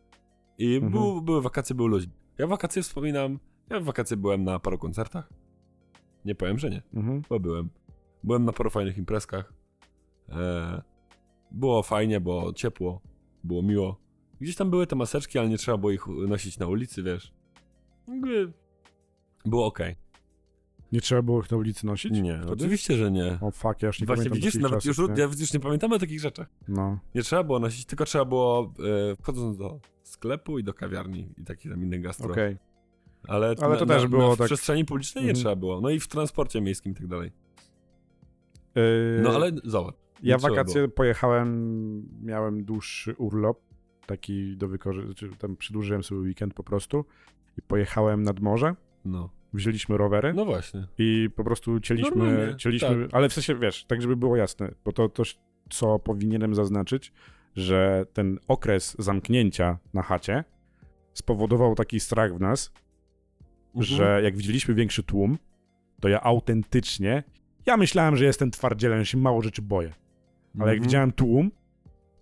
[0.59, 0.93] i Mhm.
[0.93, 2.11] był, były wakacje, był ludzi.
[2.39, 3.39] Ja wakacje wspominam,
[3.71, 5.29] ja w wakacje byłem na paru koncertach.
[6.25, 6.83] Nie powiem, że nie.
[6.95, 7.23] Mhm.
[7.29, 7.69] Bo byłem.
[8.25, 9.53] Byłem na paru fajnych imprezkach.
[10.29, 10.83] E,
[11.51, 13.01] było fajnie, było ciepło,
[13.45, 14.01] było miło.
[14.41, 17.33] Gdzieś tam były te maseczki, ale nie trzeba było ich nosić na ulicy, wiesz.
[18.09, 18.53] Jakby
[19.45, 19.79] Było ok.
[20.93, 22.13] Nie trzeba było ich na ulicy nosić?
[22.13, 22.53] Nie, Wtedy?
[22.53, 23.39] oczywiście, że nie.
[23.41, 25.23] O fuck, ja już nie Właśnie pamiętam widzisz, nawet czasów, już, nie?
[25.23, 26.49] ja, już nie pamiętamy o takich rzeczach.
[26.69, 26.99] No.
[27.15, 28.73] Nie trzeba było nosić, tylko trzeba było
[29.13, 32.31] e, wchodząc do sklepu i do kawiarni i takich tam innych gastro.
[32.33, 32.57] Okej.
[33.29, 35.43] Ale, Ale to też było na, w tak- przestrzeni publicznej nie Mhm.
[35.43, 35.81] trzeba było.
[35.81, 37.33] No i w transporcie miejskim i tak dalej.
[38.75, 39.95] Yy, No ale zobacz.
[40.23, 43.61] Ja nie wakacje pojechałem, miałem dłuższy urlop
[44.07, 47.05] taki do wykorzystania, tam przedłużyłem sobie weekend po prostu
[47.59, 49.31] i pojechałem nad morze, No.
[49.53, 50.87] wzięliśmy rowery No właśnie.
[50.99, 53.15] i po prostu cieliśmy, Normalnie, cieliśmy tak.
[53.15, 55.39] ale w sensie, wiesz, tak żeby było jasne, bo to też,
[55.71, 57.13] co powinienem zaznaczyć,
[57.57, 60.45] że ten okres zamknięcia na chacie
[61.15, 62.73] spowodował taki strach w nas,
[63.75, 63.85] Mhm.
[63.85, 65.39] że jak widzieliśmy większy tłum,
[66.01, 67.23] to ja autentycznie,
[67.67, 69.93] ja myślałem, że jestem twardzielem, że się mało rzeczy boję.
[70.61, 70.83] Ale jak Mhm.
[70.83, 71.51] widziałem tłum,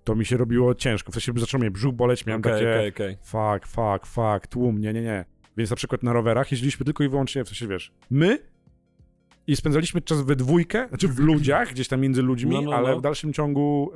[0.05, 1.13] to mi się robiło ciężko.
[1.13, 3.17] W sensie zaczął mnie brzuch boleć, miałem Okej, takie okej, okej.
[3.23, 5.25] fuck, fuck, fuck, tłum, nie, nie, nie.
[5.57, 8.39] Więc na przykład na rowerach jeździliśmy tylko i wyłącznie, w sensie wiesz, my
[9.47, 12.91] i spędzaliśmy czas we dwójkę, znaczy w ludziach, gdzieś tam między ludźmi, No, no, ale
[12.91, 12.99] no.
[12.99, 13.91] w dalszym ciągu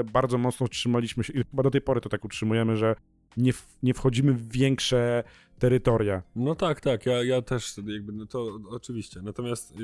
[0.00, 2.96] e, bardzo mocno trzymaliśmy się i chyba do tej pory to tak utrzymujemy, że
[3.36, 5.24] nie, w, nie wchodzimy w większe
[5.58, 6.22] terytoria.
[6.36, 9.22] No tak, tak, ja, ja też jakby, no to oczywiście.
[9.22, 9.74] Natomiast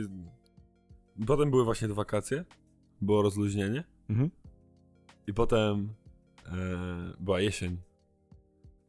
[1.26, 2.44] potem były właśnie te wakacje,
[3.00, 4.30] było rozluźnienie Mhm.
[5.26, 5.94] i potem
[6.46, 6.52] e,
[7.20, 7.76] była jesień.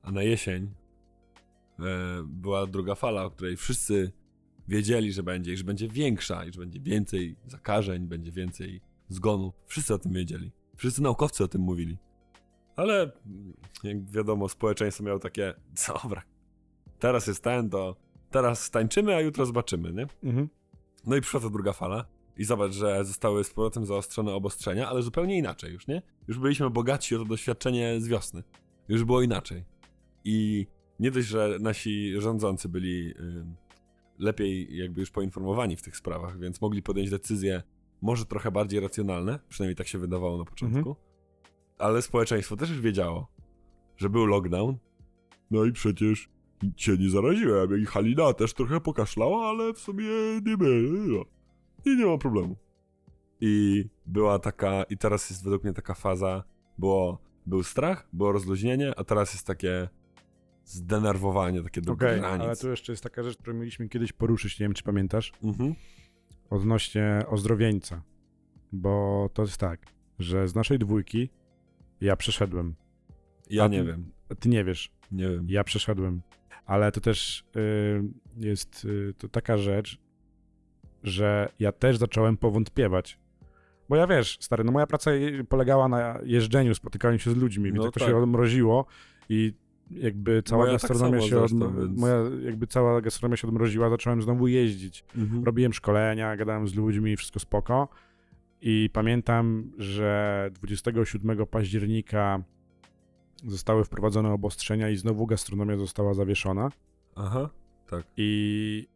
[0.01, 0.69] A na jesień
[1.79, 1.83] e,
[2.23, 4.11] była druga fala, o której wszyscy
[4.67, 9.53] wiedzieli, że będzie i że będzie większa i że będzie więcej zakażeń, będzie więcej zgonów.
[9.65, 10.51] Wszyscy o tym wiedzieli.
[10.75, 11.97] Wszyscy naukowcy o tym mówili.
[12.75, 15.53] Ale mm, jak wiadomo, społeczeństwo miało takie,
[16.03, 16.23] dobra,
[16.99, 17.95] teraz jest ten, to
[18.31, 20.07] teraz tańczymy, a jutro zobaczymy, nie?
[20.23, 20.49] Mhm.
[21.05, 22.05] No i przyszła ta druga fala.
[22.37, 26.01] I zobacz, że zostały z powrotem zaostrzone obostrzenia, ale zupełnie inaczej już, nie?
[26.27, 28.43] Już byliśmy bogatsi o to doświadczenie z wiosny.
[28.89, 29.65] Już było inaczej.
[30.23, 30.67] I
[30.99, 33.45] nie dość, że nasi rządzący byli y,
[34.19, 37.63] lepiej jakby już poinformowani w tych sprawach, więc mogli podjąć decyzje
[38.01, 40.95] może trochę bardziej racjonalne, przynajmniej tak się wydawało na początku,
[41.77, 43.27] ale społeczeństwo też już wiedziało,
[43.97, 44.77] że był lockdown.
[45.51, 46.29] No i przecież
[46.77, 50.05] się nie zaraziłem i Halina też trochę pokaszlała, ale w sumie
[50.45, 51.25] nie było.
[51.85, 52.55] I nie ma problemu.
[53.41, 56.43] I była taka, i teraz jest według mnie taka faza,
[56.77, 59.89] było, był strach, było rozluźnienie, a teraz jest takie
[60.65, 62.41] zdenerwowanie, takie do Okej, granic.
[62.43, 65.75] ale tu jeszcze jest taka rzecz, którą mieliśmy kiedyś poruszyć, nie wiem czy pamiętasz, Mhm.
[66.49, 68.03] odnośnie ozdrowieńca.
[68.71, 69.85] Bo to jest tak,
[70.19, 71.29] że z naszej dwójki
[72.01, 72.75] ja przeszedłem.
[73.49, 75.45] Ja A nie ty- wiem, Ty nie wiesz, nie wiem.
[75.49, 76.21] ja przeszedłem.
[76.65, 78.03] Ale to też y,
[78.37, 79.97] jest y, to taka rzecz,
[81.03, 83.19] że ja też zacząłem powątpiewać.
[83.89, 85.11] Bo ja wiesz, stary, no moja praca
[85.49, 88.09] polegała na jeżdżeniu, spotykaniu się z ludźmi, więc No to tak.
[88.09, 88.85] się odmroziło
[89.29, 89.53] i
[89.91, 93.89] jakby cała Moja tak gastronomia samo się odm- więc- moja jakby cała gastronomia się odmroziła,
[93.89, 95.05] zacząłem znowu jeździć.
[95.17, 95.43] Mhm.
[95.43, 97.87] Robiłem szkolenia, gadałem z ludźmi, wszystko spoko.
[98.61, 102.43] I pamiętam, że 27 października
[103.45, 106.69] zostały wprowadzone obostrzenia i znowu gastronomia została zawieszona.
[107.15, 107.49] Aha,
[107.89, 108.03] tak.
[108.17, 108.87] I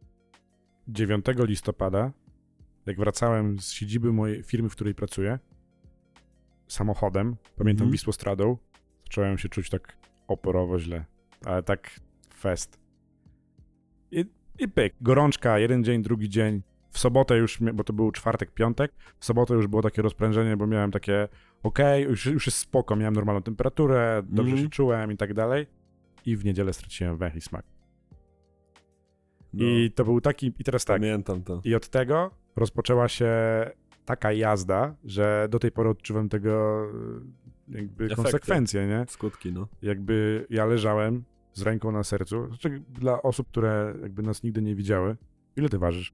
[0.88, 2.12] 9 listopada,
[2.86, 5.38] jak wracałem z siedziby mojej firmy, w której pracuję,
[6.68, 7.92] samochodem, pamiętam Mhm.
[7.92, 8.56] Wisłostradą,
[9.04, 9.96] zacząłem się czuć tak
[10.28, 11.04] oporowo źle,
[11.44, 12.00] ale tak
[12.34, 12.78] fest.
[14.10, 14.24] I,
[14.58, 16.62] I pyk, gorączka, jeden dzień, drugi dzień.
[16.90, 20.66] W sobotę już, bo to był czwartek, piątek, w sobotę już było takie rozprężenie, bo
[20.66, 21.28] miałem takie,
[21.62, 24.66] okej, już, już jest spoko, miałem normalną temperaturę, dobrze Mhm.
[24.66, 25.66] się czułem i tak dalej.
[26.26, 27.64] I w niedzielę straciłem węch i smak.
[29.54, 31.60] No, I to był taki, i teraz tak, Pamiętam to.
[31.64, 33.30] i od tego rozpoczęła się
[34.04, 36.84] taka jazda, że do tej pory odczuwam tego
[37.70, 38.22] e, jakby Efekty.
[38.22, 39.04] konsekwencje, nie?
[39.08, 39.68] Skutki, no.
[39.82, 42.46] Jakby ja leżałem z ręką na sercu.
[42.46, 45.16] Znaczy, dla osób, które jakby nas nigdy nie widziały,
[45.56, 46.12] ile ty ważysz?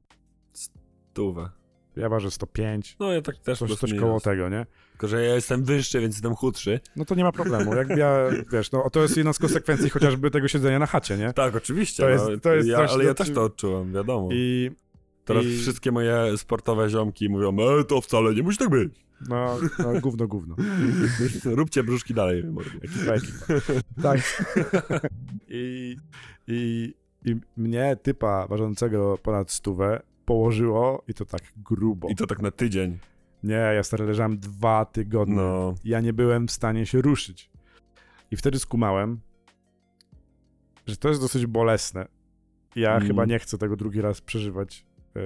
[1.14, 1.50] Tuwę.
[1.96, 4.04] Ja ważę 105, No ja tak też coś, plus coś minus.
[4.04, 4.66] koło tego, nie?
[4.90, 6.80] Tylko, że ja jestem wyższy, więc jestem chudszy.
[6.96, 7.74] No to nie ma problemu.
[7.74, 8.16] Jak ja,
[8.52, 11.32] wiesz, no to jest jedna z konsekwencji chociażby tego siedzenia na chacie, nie?
[11.32, 12.02] Tak, oczywiście.
[12.02, 14.28] To jest- no, to jest ja, coś, ale ja no, też to odczułem, wiadomo.
[14.32, 14.70] I
[15.24, 19.04] Teraz i- wszystkie moje sportowe ziomki mówią, e, to wcale nie musi tak być.
[19.28, 20.56] no, no gówno, gówno.
[21.44, 22.44] Róbcie brzuszki dalej.
[22.82, 23.46] Ekipa, ekipa.
[24.02, 24.20] Tak.
[25.48, 25.96] I,
[26.48, 32.08] i, I mnie, typa ważącego ponad stówę, położyło i to tak grubo.
[32.08, 32.98] I to tak na tydzień.
[33.42, 35.34] Nie, ja stary leżałem dwa tygodnie.
[35.34, 35.74] No.
[35.84, 37.50] Ja nie byłem w stanie się ruszyć.
[38.30, 39.20] I wtedy skumałem,
[40.86, 42.06] że to jest dosyć bolesne.
[42.76, 43.08] Ja Mm.
[43.08, 44.86] chyba nie chcę tego drugi raz przeżywać.
[45.14, 45.20] Yy,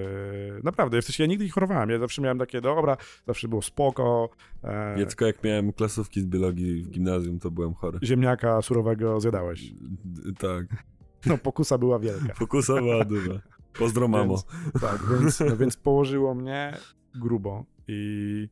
[0.65, 1.91] naprawdę, w sensie ja nigdy nie chorowałem.
[1.91, 4.31] Ja zawsze miałem takie, dobra, zawsze było spoko.
[4.63, 7.99] Ja E, tylko jak miałem klasówki z biologii w gimnazjum, to byłem chory.
[8.03, 9.73] ziemniaka surowego zjadałeś.
[10.05, 10.85] D- Tak.
[11.27, 12.35] No, pokusa była wielka.
[12.35, 13.41] Fokusa była duża.
[13.79, 14.35] Pozdro mamo.
[14.35, 16.77] Więc, tak, więc, no więc położyło mnie
[17.15, 18.49] grubo i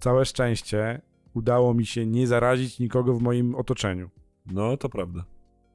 [0.00, 1.00] całe szczęście
[1.34, 4.10] udało mi się nie zarazić nikogo w moim otoczeniu.
[4.46, 5.24] No, to prawda.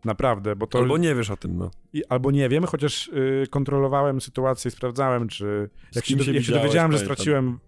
[0.05, 0.79] Naprawdę, bo to...
[0.79, 1.71] Albo nie wiesz o tym, no.
[1.93, 5.69] I, albo nie wiem, chociaż y, kontrolowałem sytuację sprawdzałem, czy...
[5.95, 7.59] Jak się, jak się dowiedziałem, że straciłem,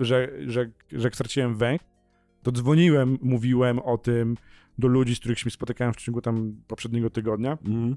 [0.00, 1.80] że, że, że straciłem węch,
[2.42, 4.36] to dzwoniłem, mówiłem o tym
[4.78, 7.52] do ludzi, z których się spotykałem w ciągu tam poprzedniego tygodnia.
[7.52, 7.96] Mhm.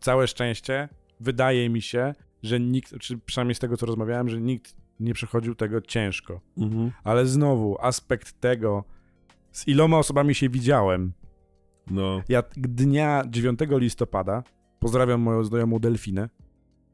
[0.00, 0.88] Całe szczęście,
[1.24, 5.54] wydaje mi się, że nikt, czy przynajmniej z tego, co rozmawiałem, że nikt nie przechodził
[5.54, 6.40] tego ciężko.
[6.58, 6.90] Mhm.
[7.04, 8.84] Ale znowu, aspekt tego,
[9.52, 11.12] z iloma osobami się widziałem.
[11.90, 12.22] No.
[12.28, 14.42] Ja dnia 9 listopada
[14.78, 16.28] pozdrawiam moją znajomą Delfinę,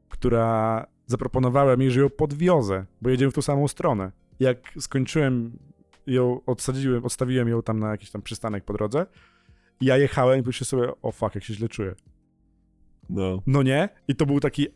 [0.09, 4.11] która zaproponowała mi, że ją podwiozę, bo jedziemy w tą samą stronę.
[4.39, 5.57] Jak skończyłem
[6.07, 9.05] ją, odsadziłem, odstawiłem ją tam na jakiś tam przystanek po drodze,
[9.81, 11.95] ja jechałem i myślę sobie, o fuck, jak się źle czuję.
[13.09, 13.41] No.
[13.47, 13.89] No nie?
[14.07, 14.67] I to był taki,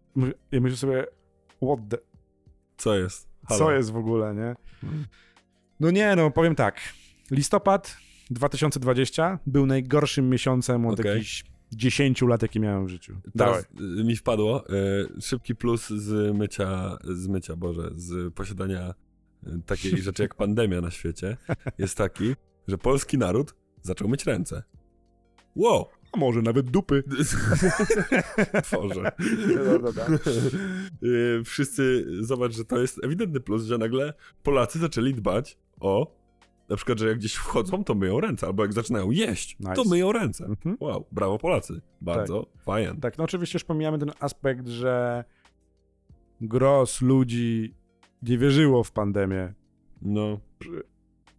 [0.51, 1.05] ja myślę sobie,
[1.63, 1.97] what the,
[2.77, 3.29] Co jest?
[3.47, 3.59] Halo.
[3.59, 4.55] co jest w ogóle, nie?
[5.79, 6.79] No nie, no powiem tak.
[7.31, 7.97] Listopad
[8.29, 11.11] 2020 był najgorszym miesiącem od Okej.
[11.11, 13.15] jakichś 10 lat, jakie miałem w życiu.
[13.35, 13.63] Dawaj.
[13.77, 18.93] Teraz y, mi wpadło y, szybki plus z mycia, z mycia, Boże, z posiadania
[19.47, 21.37] y, takiej rzeczy jak pandemia na świecie
[21.77, 22.35] jest taki,
[22.67, 24.63] że polski naród zaczął myć ręce.
[25.55, 25.85] Wow!
[26.15, 27.03] A może nawet dupy.
[28.63, 29.11] Tworze.
[29.65, 30.09] No, no, tak.
[31.03, 36.15] Y, Wszyscy, zobacz, że to jest ewidentny plus, że nagle Polacy zaczęli dbać o,
[36.69, 39.89] na przykład, że jak gdzieś wchodzą, to myją ręce, albo jak zaczynają jeść, to Nice.
[39.89, 40.45] myją ręce.
[40.45, 40.77] Mhm.
[40.79, 41.81] Wow, brawo Polacy.
[42.01, 42.95] Bardzo fajnie.
[43.01, 45.23] Tak, no oczywiście już pomijamy ten aspekt, że
[46.41, 47.75] gros ludzi
[48.21, 49.53] nie wierzyło w pandemię.
[50.01, 50.39] No.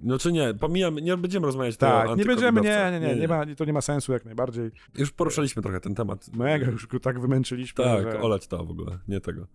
[0.00, 3.02] No czy nie, pomijam, nie będziemy rozmawiać Tak, o nie będziemy, nie, antykowidowcach.
[3.02, 4.70] nie, nie, nie, ma, to nie ma sensu jak najbardziej.
[4.98, 6.36] Już poruszaliśmy trochę ten temat.
[6.36, 8.20] Mega już go tak wymęczyliśmy, Tak, że...
[8.20, 9.46] olać to w ogóle, nie tego.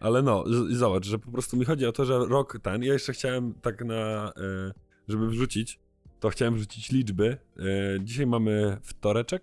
[0.00, 3.12] Ale no, zobacz, że po prostu mi chodzi o to, że rok ten, ja jeszcze
[3.12, 4.72] chciałem tak na, e,
[5.08, 5.78] żeby wrzucić,
[6.20, 7.36] to chciałem wrzucić liczby.
[7.58, 7.62] E,
[8.04, 9.42] Dzisiaj mamy wtoreczek.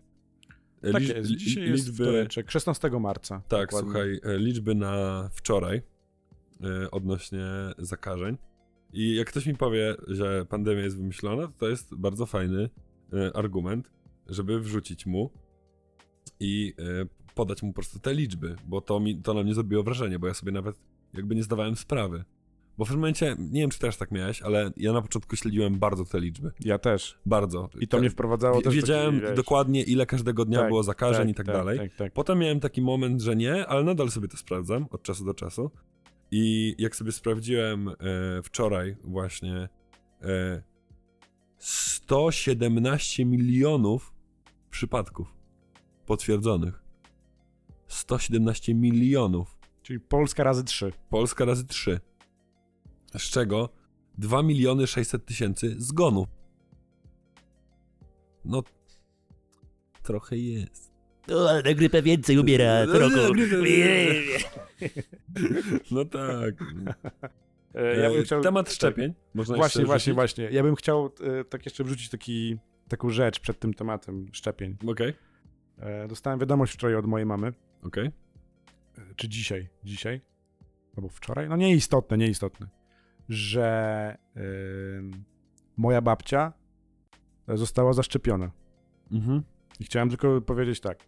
[0.82, 3.42] E, Tak lic- jest, dzisiaj jest wtoreczek, 16 marca.
[3.48, 3.92] Tak, dokładnie.
[3.92, 5.82] słuchaj, liczby na wczoraj
[6.92, 7.46] odnośnie
[7.78, 8.38] zakażeń.
[8.94, 12.70] I jak ktoś mi powie, że pandemia jest wymyślona, to to jest bardzo fajny
[13.14, 13.92] e, argument,
[14.28, 15.30] żeby wrzucić mu
[16.40, 19.84] i e, podać mu po prostu te liczby, bo to, mi, to na mnie zrobiło
[19.84, 20.76] wrażenie, bo ja sobie nawet
[21.14, 22.24] jakby nie zdawałem sprawy.
[22.78, 25.80] Bo w pewnym momencie, nie wiem czy też tak miałeś, ale ja na początku śledziłem
[25.80, 26.52] bardzo te liczby.
[26.60, 27.20] Ja też.
[27.26, 27.70] Bardzo.
[27.80, 30.84] I to mnie wprowadzało Wie- też w Wiedziałem taki, dokładnie, ile każdego dnia Tak, było
[30.84, 31.80] zakażeń i tak, dalej.
[31.80, 32.14] Tak, tak.
[32.14, 35.72] Potem miałem taki moment, że nie, ale nadal sobie to sprawdzam od czasu do czasu.
[36.32, 37.94] I jak sobie sprawdziłem e,
[38.44, 39.70] wczoraj właśnie
[40.22, 40.64] e,
[41.58, 44.14] 117 milionów
[44.70, 45.34] przypadków
[46.06, 46.84] potwierdzonych.
[47.88, 49.58] 117 milionów.
[49.82, 50.94] Czyli Polska razy 3.
[51.10, 52.00] Polska razy 3.
[53.18, 53.70] Z czego
[54.18, 56.28] 2 miliony 600 tysięcy zgonów.
[58.46, 58.64] No,
[60.04, 60.87] trochę jest.
[61.36, 63.16] O, ale na grypę więcej umiera co roku.
[65.92, 66.56] No tak.
[67.76, 68.42] E, ja bym chciał...
[68.42, 69.14] Temat szczepień.
[69.34, 70.50] Można Właśnie, właśnie, właśnie.
[70.52, 74.78] Ja bym chciał e, tak jeszcze wrzucić taki, taką rzecz przed tym tematem szczepień.
[74.88, 75.14] Okej,
[75.80, 78.06] E, dostałem wiadomość wczoraj od mojej mamy, okej.
[78.06, 78.12] e,
[79.16, 80.22] czy dzisiaj, dzisiaj,
[80.98, 82.68] albo wczoraj, no nieistotne, nieistotne,
[83.30, 84.18] że
[84.98, 85.24] ym,
[85.78, 86.54] moja babcia
[87.48, 88.52] została zaszczepiona.
[89.12, 89.44] Mhm.
[89.80, 91.08] I chciałem tylko powiedzieć tak.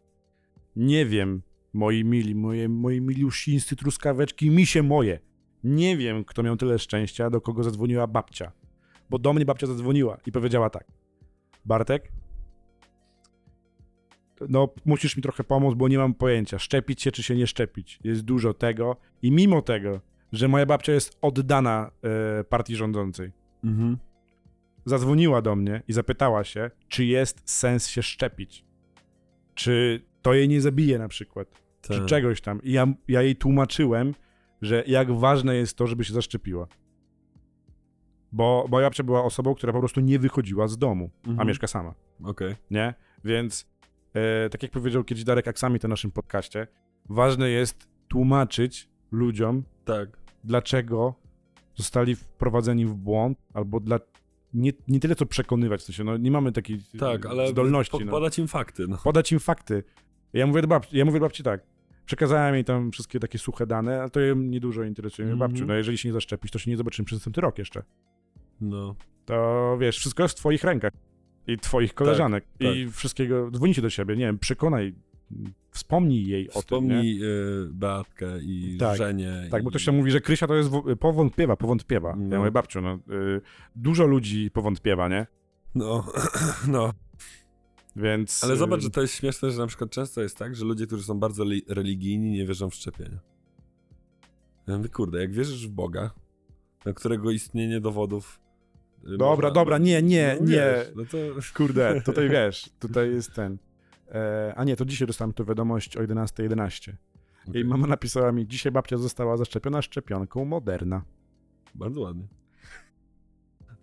[0.75, 1.41] Nie wiem,
[1.73, 5.19] moi mili, moje, moi miliusieńscy truskaweczki, misie moje.
[5.63, 8.51] Nie wiem, kto miał tyle szczęścia, do kogo zadzwoniła babcia.
[9.09, 10.87] Bo do mnie babcia zadzwoniła i powiedziała tak.
[11.65, 12.11] Bartek,
[14.49, 17.99] no musisz mi trochę pomóc, bo nie mam pojęcia, szczepić się czy się nie szczepić.
[18.03, 20.01] Jest dużo tego i mimo tego,
[20.31, 21.91] że moja babcia jest oddana
[22.39, 23.31] e, partii rządzącej,
[23.63, 23.97] Mhm.
[24.85, 28.65] zadzwoniła do mnie i zapytała się, czy jest sens się szczepić.
[29.55, 31.61] Czy to jej nie zabije na przykład.
[31.81, 32.05] Czy Tak.
[32.05, 32.61] czegoś tam.
[32.63, 34.13] I ja, ja jej tłumaczyłem,
[34.61, 36.67] że jak ważne jest to, żeby się zaszczepiła.
[38.31, 41.47] Bo moja babcia była osobą, która po prostu nie wychodziła z domu, a Mhm.
[41.47, 42.55] mieszka sama, Okej.
[42.71, 42.93] nie?
[43.23, 43.67] Więc
[44.13, 46.67] e, tak jak powiedział kiedyś Darek Aksami na naszym podcaście,
[47.09, 50.09] ważne jest tłumaczyć ludziom, Tak.
[50.43, 51.13] dlaczego
[51.75, 53.99] zostali wprowadzeni w błąd, albo dla...
[54.53, 57.91] Nie, nie tyle co przekonywać, w sensie, no nie mamy takiej Tak, ale zdolności.
[57.91, 58.11] po, no.
[58.11, 58.87] podać im fakty.
[58.87, 58.97] No.
[59.03, 59.83] Podać im fakty.
[60.33, 61.61] Ja mówię do babci, ja mówię do babci tak,
[62.05, 65.25] przekazałem jej tam wszystkie takie suche dane, ale to ją niedużo interesuje.
[65.25, 65.51] Mówię, Mhm.
[65.51, 67.83] babciu, no jeżeli się nie zaszczepisz, to się nie zobaczymy przez następny rok jeszcze.
[68.61, 68.95] no.
[69.25, 70.93] To wiesz, wszystko jest w twoich rękach
[71.47, 74.95] i twoich koleżanek i wszystkiego, dzwonicie do siebie, nie wiem, przekonaj,
[75.71, 76.61] wspomnij jej o tym?
[76.61, 79.47] Wspomnij y, Beatkę i Tak, Żenię.
[79.51, 79.63] Tak, i...
[79.63, 80.69] bo ktoś tam mówi, że Krysia to jest
[80.99, 82.15] powątpiewa, powątpiewa.
[82.15, 82.33] No.
[82.35, 83.41] Ja mówię, babciu, no, y,
[83.75, 85.27] dużo ludzi powątpiewa, nie?
[85.75, 86.05] No,
[86.67, 86.93] no.
[87.95, 88.43] Więc...
[88.43, 91.03] Ale zobacz, że to jest śmieszne, że na przykład często jest tak, że ludzie, którzy
[91.03, 93.19] są bardzo li- religijni, nie wierzą w szczepienia.
[94.67, 96.11] Ja mówię, kurde, jak wierzysz w Boga,
[96.85, 98.39] na którego istnienie dowodów
[99.03, 100.55] y, Dobra, można- dobra, nie, nie, no, nie.
[100.55, 101.17] Wiesz, no to...
[101.57, 103.57] Kurde, tutaj wiesz, tutaj jest ten.
[104.11, 106.43] E, a nie, to dzisiaj dostałem tu wiadomość o 11.11.
[106.43, 106.97] 11.
[107.49, 111.03] Okej, I mama napisała mi, dzisiaj babcia została zaszczepiona szczepionką Moderna.
[111.75, 112.27] Bardzo ładnie.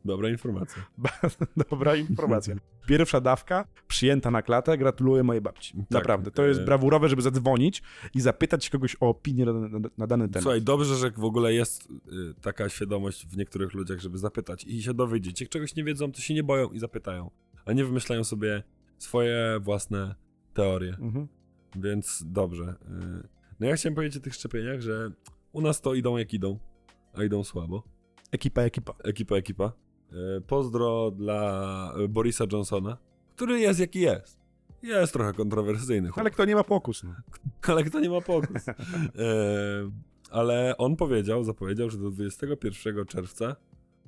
[0.07, 0.87] Dobra informacja.
[1.71, 2.55] Dobra informacja.
[2.87, 5.73] Pierwsza dawka przyjęta na klatę, gratuluję mojej babci.
[5.77, 7.83] Tak, Naprawdę, to jest e- brawurowe, żeby zadzwonić
[8.15, 10.43] i zapytać kogoś o opinię na, na, na dany temat.
[10.43, 14.83] Słuchaj, dobrze, że w ogóle jest y, taka świadomość w niektórych ludziach, żeby zapytać i
[14.83, 15.41] się dowiedzieć.
[15.41, 17.31] Jak czegoś nie wiedzą, to się nie boją i zapytają,
[17.65, 18.63] a nie wymyślają sobie
[18.99, 20.15] swoje własne
[20.55, 20.97] teorie.
[21.01, 21.29] Mhm.
[21.77, 22.75] Więc dobrze.
[23.25, 23.29] y,
[23.61, 25.11] No ja chciałem powiedzieć o tych szczepieniach, że
[25.53, 26.59] u nas to idą jak idą,
[27.15, 27.83] a idą słabo.
[28.33, 28.95] Ekipa, ekipa.
[29.05, 29.73] Ekipa, ekipa.
[30.13, 32.97] Y, Pozdro dla y, Borisa Johnsona,
[33.37, 34.41] który jest jaki jest.
[34.83, 36.21] Jest trochę kontrowersyjny, chłopak.
[36.23, 37.15] Ale kto nie ma pokus, no.
[37.75, 38.69] ale kto nie ma pokus.
[38.69, 38.75] E,
[40.31, 43.57] ale on powiedział, zapowiedział, że do 21 czerwca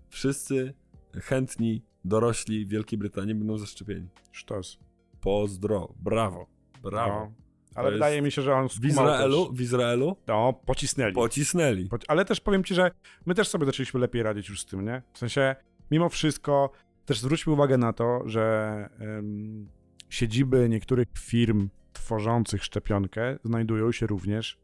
[0.08, 0.74] wszyscy
[1.14, 4.08] chętni dorośli w Wielkiej Brytanii będą zaszczepieni.
[4.32, 4.78] Sztos.
[5.20, 6.46] Pozdro, brawo,
[6.82, 7.14] brawo.
[7.20, 7.32] No.
[7.74, 9.56] Ale To wydaje mi się, że on W Izraelu, Też.
[9.56, 11.14] w Izraelu No, pocisnęli.
[11.14, 11.88] pocisnęli.
[11.88, 12.90] Poci- Ale też powiem ci, że
[13.26, 15.02] my też sobie zaczęliśmy lepiej radzić już z tym, nie?
[15.12, 15.56] W sensie,
[15.90, 16.70] mimo wszystko,
[17.04, 19.68] też zwróćmy uwagę na to, że em,
[20.08, 24.58] siedziby niektórych firm tworzących szczepionkę znajdują się również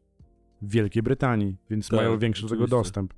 [0.61, 3.13] w Wielkiej Brytanii, więc Tak, mają większy do tego dostęp.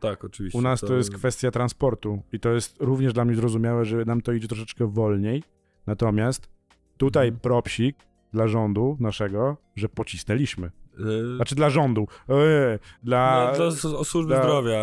[0.00, 0.58] Tak, oczywiście.
[0.58, 4.20] U nas to jest kwestia transportu i to jest również dla mnie zrozumiałe, że nam
[4.20, 5.42] to idzie troszeczkę wolniej.
[5.86, 6.48] Natomiast
[6.96, 7.40] tutaj Mhm.
[7.40, 7.96] propsik
[8.32, 10.70] dla rządu naszego, że pocisnęliśmy.
[10.98, 12.06] E, Znaczy dla rządu.
[12.28, 13.52] Eee, dla...
[13.58, 14.76] no, dla o służby dla- zdrowia.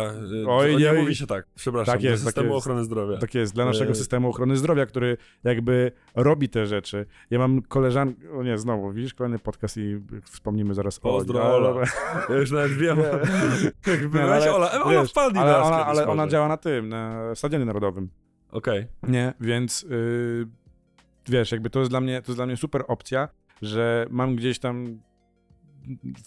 [0.44, 1.94] e, Oj, nie mówi się tak, przepraszam.
[1.94, 2.66] Tak jest, dla tak systemu jest.
[2.66, 3.18] ochrony zdrowia.
[3.18, 7.06] Tak jest, dla naszego E, systemu ochrony zdrowia, który jakby robi te rzeczy.
[7.30, 11.66] Ja mam koleżankę, o nie, znowu, widzisz, kolejny podcast i wspomnimy zaraz o Pozdro, Oli.
[11.66, 11.86] Ola.
[12.28, 12.98] Ja już nawet wiem.
[13.86, 17.34] Jakby weź ale- Ola, Ola wiesz, wpadnij ale ona, ale ona działa na tym, na
[17.34, 18.08] Stadionie Narodowym.
[18.52, 18.86] Okej.
[19.02, 20.46] Nie, więc yy,
[21.28, 23.28] wiesz, jakby to jest dla mnie, to jest dla mnie super opcja,
[23.62, 25.00] że mam gdzieś tam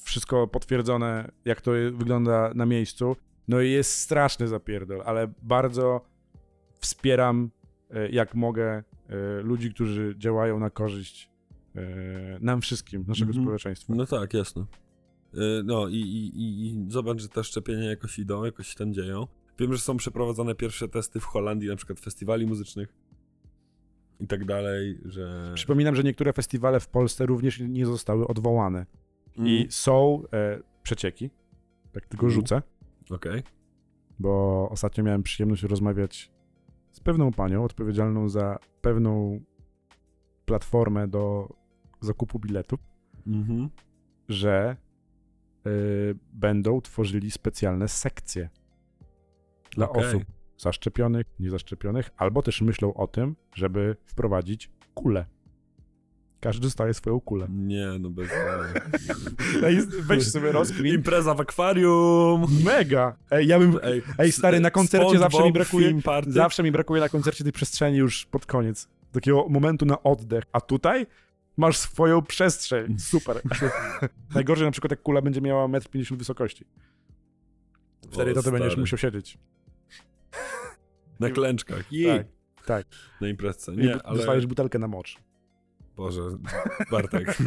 [0.04, 3.16] wszystko potwierdzone, jak to wygląda na miejscu.
[3.48, 6.02] No i jest straszny zapierdol, ale bardzo
[6.80, 7.52] wspieram,
[7.90, 11.30] e, jak mogę, e, ludzi, którzy działają na korzyść
[11.76, 11.82] e,
[12.42, 13.46] nam wszystkim, naszego Mhm.
[13.46, 13.94] społeczeństwa.
[13.96, 14.66] No tak, jasne.
[15.64, 19.28] No i, i, i, zobacz, że te szczepienia jakoś idą, jakoś się tam dzieją.
[19.60, 22.94] Wiem, że są przeprowadzane pierwsze testy w Holandii, na przykład festiwali muzycznych
[24.20, 25.52] i tak dalej, że...
[25.56, 28.86] Przypominam, że niektóre festiwale w Polsce również nie zostały odwołane
[29.38, 31.30] Mm, i są e, przecieki,
[31.92, 32.32] tak tylko Mhm.
[32.42, 32.62] rzucę.
[33.10, 33.44] Okej.
[34.20, 36.32] bo ostatnio miałem przyjemność rozmawiać
[36.92, 39.40] z pewną panią odpowiedzialną za pewną
[40.46, 41.50] platformę do
[42.02, 42.80] zakupu biletów,
[43.28, 43.70] Mhm.
[44.30, 44.78] że
[45.68, 48.50] y, będą tworzyli specjalne sekcje
[49.72, 50.06] dla Okej.
[50.06, 50.24] osób
[50.58, 55.26] zaszczepionych, niezaszczepionych, albo też myślą o tym, żeby wprowadzić kulę.
[56.44, 57.48] Każdy dostaje swoją kulę.
[57.50, 58.30] Nie, no bez...
[60.08, 60.94] Weź sobie rozkmin.
[60.96, 62.46] Impreza w akwarium!
[62.64, 63.16] Mega!
[63.32, 63.80] Ej, ja bym...
[63.84, 66.02] Ej, Ej, stary, na koncercie zawsze mi brakuje-.
[66.28, 68.88] Zawsze mi brakuje na koncercie tej przestrzeni już pod koniec.
[69.12, 70.44] Takiego momentu na oddech.
[70.52, 71.08] A tutaj
[71.58, 73.00] masz swoją przestrzeń.
[73.00, 73.42] Super.
[74.36, 76.66] Najgorzej na przykład jak kula będzie miała 1,50 m wysokości.
[78.12, 79.38] Wtedy O, to ty będziesz musiał siedzieć.
[81.20, 81.94] Na klęczkach.
[81.94, 82.28] I Tak,
[82.66, 82.86] tak.
[83.22, 83.74] Na imprezce.
[83.74, 84.18] I Nie, ale...
[84.18, 85.18] dostajesz butelkę na mocz.
[85.96, 86.22] Boże,
[86.92, 87.38] Bartek.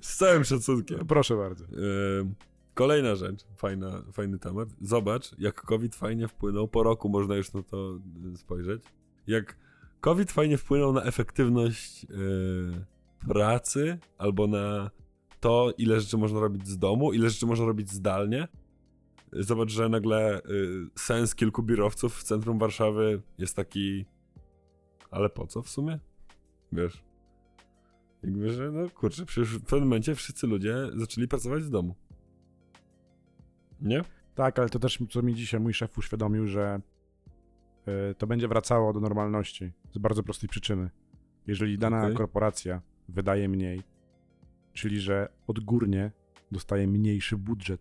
[0.00, 1.06] Z całym szacunkiem.
[1.06, 1.64] Proszę bardzo.
[1.64, 2.34] Ym,
[2.76, 4.68] Kolejna rzecz, fajna, fajny temat.
[4.80, 6.68] Zobacz, jak COVID fajnie wpłynął.
[6.68, 7.98] Po roku można już na to
[8.34, 8.82] y, spojrzeć.
[9.26, 9.56] Jak
[10.00, 12.06] COVID fajnie wpłynął na efektywność y,
[13.28, 14.90] pracy albo na
[15.40, 18.48] to, ile rzeczy można robić z domu, ile rzeczy można robić zdalnie.
[19.32, 20.40] Zobacz, że nagle
[20.98, 24.06] sens kilku biurowców w centrum Warszawy jest taki.
[25.10, 25.98] Ale po co w sumie?
[26.72, 27.05] Wiesz.
[28.26, 31.94] Jakby, że no kurczę, przecież w pewnym momencie wszyscy ludzie zaczęli pracować z domu.
[33.80, 34.02] Nie?
[34.34, 36.80] Tak, ale to też, co mi dzisiaj mój szef uświadomił, że
[38.10, 40.90] y, to będzie wracało do normalności z bardzo prostej przyczyny.
[41.46, 42.16] Jeżeli dana Okej.
[42.16, 43.82] korporacja wydaje mniej,
[44.72, 46.10] czyli że odgórnie
[46.52, 47.80] dostaje mniejszy budżet,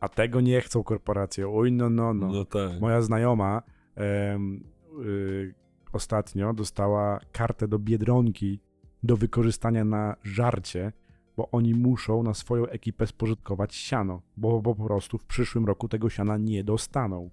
[0.00, 1.48] a tego nie chcą korporacje.
[1.48, 2.28] Oj, no, no, no.
[2.32, 2.80] No, tak.
[2.80, 3.62] Moja znajoma
[3.94, 4.64] em,
[5.04, 5.54] y,
[5.92, 8.60] ostatnio dostała kartę do Biedronki
[9.04, 10.92] do wykorzystania na żarcie,
[11.36, 15.88] bo oni muszą na swoją ekipę spożytkować siano, bo, bo po prostu w przyszłym roku
[15.88, 17.30] tego siana nie dostaną.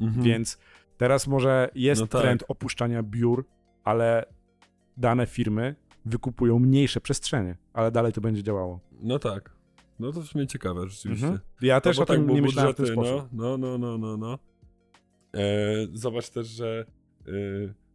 [0.00, 0.22] Mhm.
[0.22, 0.58] Więc
[0.96, 2.22] teraz może jest No tak.
[2.22, 3.44] trend opuszczania biur,
[3.84, 4.24] ale
[4.96, 5.74] dane firmy
[6.04, 8.80] wykupują mniejsze przestrzenie, ale dalej to będzie działało.
[9.00, 9.50] No tak.
[9.98, 11.26] No to w sumie ciekawe, rzeczywiście.
[11.26, 11.44] Mhm.
[11.62, 13.28] Ja też no, o tak, tym nie myślałem w ten budżety, sposób.
[13.32, 14.38] No, no, no, no, no, no.
[15.34, 15.42] E,
[15.92, 16.86] zobacz też, że
[17.26, 17.32] e,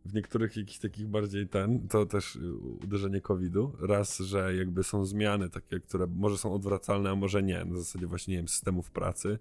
[0.10, 2.54] w niektórych jakichś takich bardziej ten, to też e,
[2.84, 7.66] uderzenie COVID-u, raz, że jakby są zmiany takie, które może są odwracalne, a może nie,
[7.66, 9.40] na zasadzie właśnie, nie wiem, systemów pracy,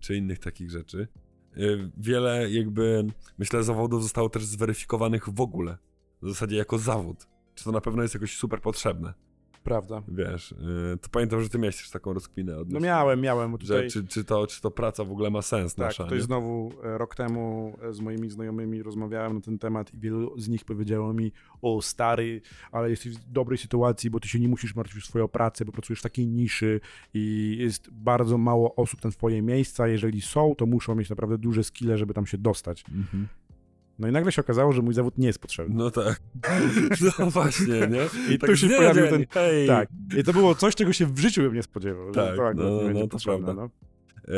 [0.00, 1.08] czy innych takich rzeczy.
[1.56, 1.60] E,
[1.96, 3.04] wiele jakby,
[3.38, 5.78] myślę, zawodów zostało też zweryfikowanych w ogóle,
[6.22, 7.26] w zasadzie jako zawód.
[7.54, 9.14] Czy to na pewno jest jakoś super potrzebne,
[9.64, 10.02] Prawda.
[10.08, 10.52] wiesz.
[10.52, 13.52] e, to pamiętam, że ty miałeś też taką rozkminę No odnośnie, miałem, miałem.
[13.52, 16.04] bo że Tutaj, czy, czy, to, czy to praca w ogóle ma sens tak, nasza,
[16.04, 16.24] tutaj nie?
[16.24, 20.48] znowu e, rok temu e, z moimi znajomymi rozmawiałem na ten temat i wielu z
[20.48, 22.40] nich powiedziało mi, o stary,
[22.72, 25.72] ale jesteś w dobrej sytuacji, bo ty się nie musisz martwić o swoją pracę, bo
[25.72, 26.80] pracujesz w takiej niszy
[27.14, 29.88] i jest bardzo mało osób na twoje miejsca.
[29.88, 32.84] Jeżeli są, to muszą mieć naprawdę duże skille, żeby tam się dostać.
[32.94, 33.28] Mhm.
[33.98, 35.74] No i nagle się okazało, że mój zawód nie jest potrzebny.
[35.74, 36.20] No tak.
[37.18, 38.34] No właśnie, nie?
[38.34, 39.24] I Tak tu się pojawił ten...
[39.30, 39.66] Hej.
[39.66, 39.88] Tak.
[40.18, 42.12] I to było coś, czego się w życiu bym nie spodziewał.
[42.12, 43.70] Tak, akurat no, nie no, potrzebne, no.
[44.28, 44.30] E,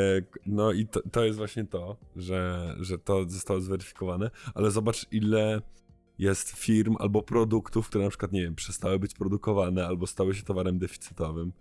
[0.46, 5.60] No i to, to jest właśnie to, że, że to zostało zweryfikowane, ale zobacz ile
[6.18, 10.42] jest firm albo produktów, które na przykład, nie wiem, przestały być produkowane albo stały się
[10.42, 11.52] towarem deficytowym.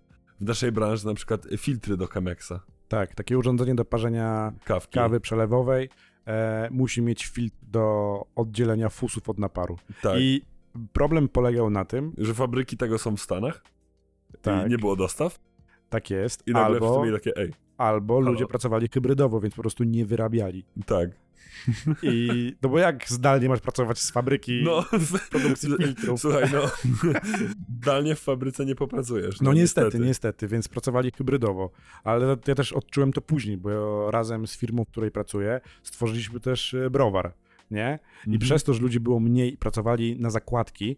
[0.42, 2.54] W naszej branży na przykład filtry do Chemexa,
[2.88, 4.94] Tak, takie urządzenie do parzenia kawki.
[4.94, 5.90] kawy przelewowej
[6.28, 9.78] e, musi mieć filtr do oddzielenia fusów od naparu.
[10.02, 10.42] Tak, I
[10.94, 13.64] problem polegał na tym, że fabryki tego są w Stanach
[14.42, 14.68] Tak.
[14.68, 15.40] i nie było dostaw
[15.90, 18.32] tak jest, i nagle albo, mieli takie, ej, albo halo.
[18.32, 20.66] ludzie pracowali hybrydowo, więc po prostu nie wyrabiali.
[20.86, 21.10] tak.
[22.04, 24.86] I no bo jak zdalnie masz pracować z fabryki No,
[25.30, 26.22] produkcji filtrów?
[26.22, 26.62] Słuchaj, no,
[27.82, 29.42] zdalnie w fabryce nie popracujesz.
[29.42, 31.72] No niestety, niestety, więc pracowali hybrydowo.
[32.04, 36.74] Ale ja też odczułem to później, bo razem z firmą, w której pracuję, stworzyliśmy też
[36.74, 37.34] e, browar,
[37.72, 38.00] nie?
[38.28, 38.40] I Mhm.
[38.40, 40.98] przez to, że ludzi było mniej pracowali na zakładki,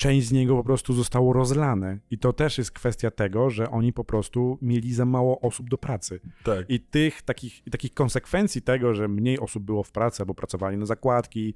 [0.00, 1.98] część z niego po prostu zostało rozlane.
[2.10, 5.78] I to też jest kwestia tego, że oni po prostu mieli za mało osób do
[5.78, 6.20] pracy.
[6.44, 6.70] Tak.
[6.70, 10.86] I tych takich, takich konsekwencji tego, że mniej osób było w pracy, bo pracowali na
[10.86, 11.54] zakładki,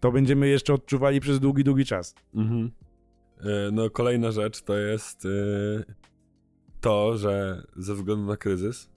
[0.00, 2.14] to będziemy jeszcze odczuwali przez długi, długi czas.
[2.34, 2.70] Mhm.
[3.40, 5.28] E, No, kolejna rzecz to jest e,
[6.80, 8.90] to, że ze względu na kryzys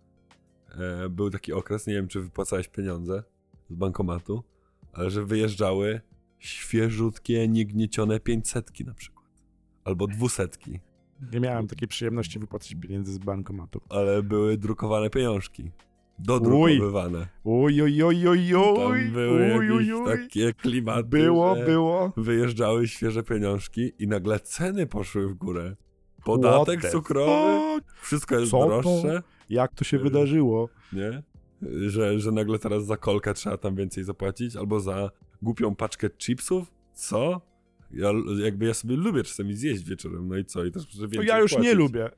[0.70, 3.24] e, był taki okres, nie wiem czy wypłacałeś pieniądze
[3.70, 4.44] z bankomatu,
[4.94, 6.02] ale że wyjeżdżały
[6.44, 9.26] świeżutkie, niegniecione 500 na przykład.
[9.84, 10.80] Albo dwusetki,
[11.34, 13.82] Nie miałem takiej przyjemności wypłacić pieniędzy z bankomatu.
[13.90, 15.72] ale były drukowane pieniążki.
[16.20, 17.28] Dodrukowywane.
[17.46, 20.06] Oj, oj, oj, oj, oj, Tam były oj, jakieś oj.
[20.18, 22.14] takie klimaty, Było, było.
[22.18, 25.76] wyjeżdżały świeże pieniążki i nagle ceny poszły w górę.
[26.26, 27.94] Podatek What cukrowy, fuck?
[28.02, 28.68] wszystko jest Co to?
[28.68, 30.70] droższe, Jak to się Y, wydarzyło?
[30.94, 31.24] nie?
[31.88, 35.10] Że, że nagle teraz za kolkę trzeba tam więcej zapłacić, albo za
[35.44, 36.72] głupią paczkę chipsów?
[36.94, 37.42] Co?
[37.92, 38.10] Ja
[38.44, 40.66] jakby ja sobie lubię czasami zjeść wieczorem, no i co?
[40.66, 41.76] I też muszę No więcej ja już nie płacić.
[41.78, 42.10] lubię.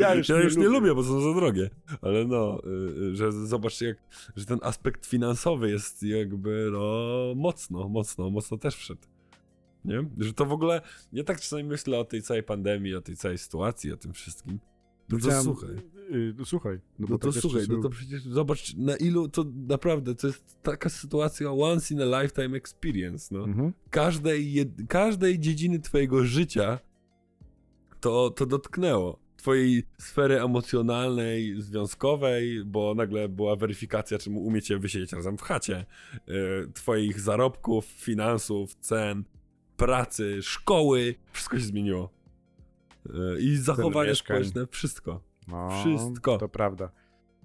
[0.00, 0.78] ja Ja już, już nie, nie lubię.
[0.80, 0.94] lubię.
[0.94, 1.70] bo są za drogie.
[2.02, 3.96] Ale no, y, y, że zobacz, jak,
[4.36, 7.04] że ten aspekt finansowy jest jakby, no,
[7.36, 9.00] mocno, mocno, mocno też wszedł.
[9.84, 10.04] Nie?
[10.18, 10.80] Że to w ogóle,
[11.12, 14.58] ja tak czasami myślę o tej całej pandemii, o tej całej sytuacji, o tym wszystkim.
[15.08, 15.70] No to Chciałem- słuchaj.
[16.10, 16.78] Y, No słuchaj.
[16.98, 20.56] No, No to tak słuchaj, no to przecież zobacz na ilu, to naprawdę, to jest
[20.62, 23.72] taka sytuacja once in a lifetime experience, no Mhm.
[23.90, 24.68] każdej, jed...
[24.88, 26.78] każdej dziedziny twojego życia
[28.00, 29.18] to, to dotknęło.
[29.36, 35.84] Twojej sfery emocjonalnej, związkowej, bo nagle była weryfikacja, czy umiecie wysiedzieć razem w chacie,
[36.26, 39.24] yy, twoich zarobków, finansów, cen,
[39.76, 42.10] pracy, szkoły, wszystko się zmieniło.
[43.06, 44.36] Yy, I zachowania mieszkań.
[44.44, 45.20] społeczne, wszystko.
[45.48, 46.38] No, Wszystko.
[46.38, 46.90] To prawda.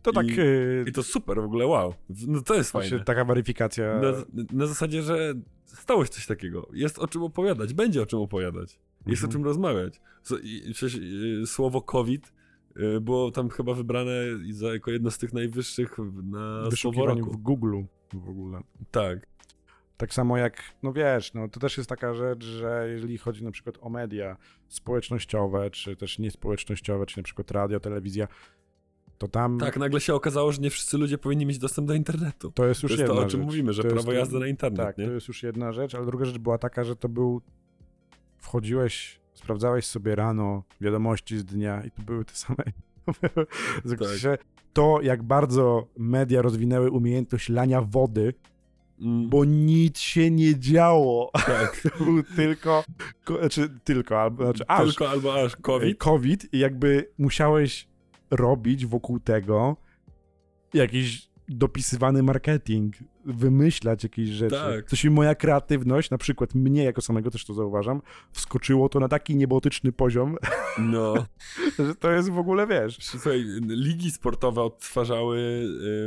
[0.02, 1.94] To tak, I- y, I to super, w ogóle wow.
[2.28, 3.00] No to jest fajne.
[3.04, 4.00] taka weryfikacja.
[4.00, 4.12] Na,
[4.54, 5.34] na zasadzie, że
[5.66, 6.68] stało się coś takiego.
[6.74, 8.80] Jest o czym opowiadać, będzie o czym opowiadać.
[9.08, 9.30] Jest Mhm.
[9.30, 10.02] o czym rozmawiać.
[10.24, 10.96] So, i, przecież
[11.44, 12.34] y, słowo COVID
[12.78, 14.12] y, było tam chyba wybrane
[14.52, 17.32] za, jako jedno z tych najwyższych na słowo roku.
[17.32, 17.82] w Google
[18.14, 18.62] w ogóle.
[18.92, 19.28] Tak.
[20.02, 23.52] Tak samo jak, no wiesz, no to też jest taka rzecz, że jeżeli chodzi na
[23.52, 24.38] przykład o media
[24.68, 28.28] społecznościowe, czy też niespołecznościowe, czy na przykład radio, telewizja,
[29.18, 32.52] to tam Tak, nagle się okazało, że nie wszyscy ludzie powinni mieć dostęp do internetu.
[32.52, 33.46] to jest To już jest to, jedna o czym rzecz.
[33.48, 35.06] mówimy, że To jest prawo to- jazdy na internet, Tak, nie?
[35.06, 37.42] to jest już jedna rzecz, ale druga rzecz była taka, że to był,
[38.38, 42.64] wchodziłeś, sprawdzałeś sobie rano wiadomości z dnia i to były te same.
[44.24, 44.44] Tak.
[44.74, 48.34] To, jak bardzo media rozwinęły umiejętność lania wody,
[49.02, 51.32] Mm, bo nic się nie działo.
[51.34, 51.82] tak.
[51.84, 52.84] To był tylko,
[53.24, 55.98] ko, znaczy tylko, albo, znaczy aż Tylko albo aż COVID.
[55.98, 57.88] COVID i jakby musiałeś
[58.32, 59.78] robić wokół tego
[60.74, 62.96] jakiś dopisywany marketing,
[63.26, 64.56] wymyślać jakieś rzeczy.
[64.56, 64.90] Tak.
[64.90, 68.02] Coś mi moja kreatywność, na przykład mnie jako samego też to zauważam,
[68.32, 70.38] wskoczyło to na taki niebotyczny poziom,
[70.80, 71.14] No.
[71.80, 72.98] że to jest w ogóle, wiesz...
[73.02, 75.38] Słuchaj, ligi sportowe odtwarzały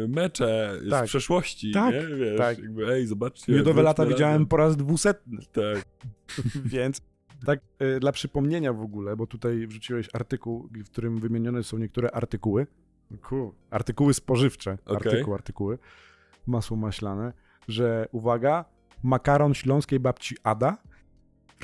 [0.05, 1.05] y, mecze Tak.
[1.07, 2.17] z przeszłości, Tak, nie?
[2.17, 2.59] Wiesz, tak.
[2.59, 3.53] jakby, ej, zobaczcie.
[3.53, 4.15] Miodowe lata razem.
[4.15, 5.39] widziałem po raz dwusetny.
[5.53, 5.85] Tak.
[6.65, 7.01] Więc
[7.47, 12.11] tak e, dla przypomnienia w ogóle, bo tutaj wrzuciłeś artykuł, w którym wymienione są niektóre
[12.11, 12.67] artykuły.
[13.23, 14.79] Ku, artykuły spożywcze.
[14.87, 15.13] Okej.
[15.13, 15.79] Artykuł, artykuły.
[16.47, 17.33] Masło maślane,
[17.69, 18.65] że uwaga,
[19.03, 20.79] makaron śląskiej babci Ada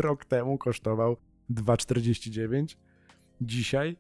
[0.01, 1.17] rok temu kosztował
[1.51, 2.77] 2,49.
[3.41, 3.97] Dzisiaj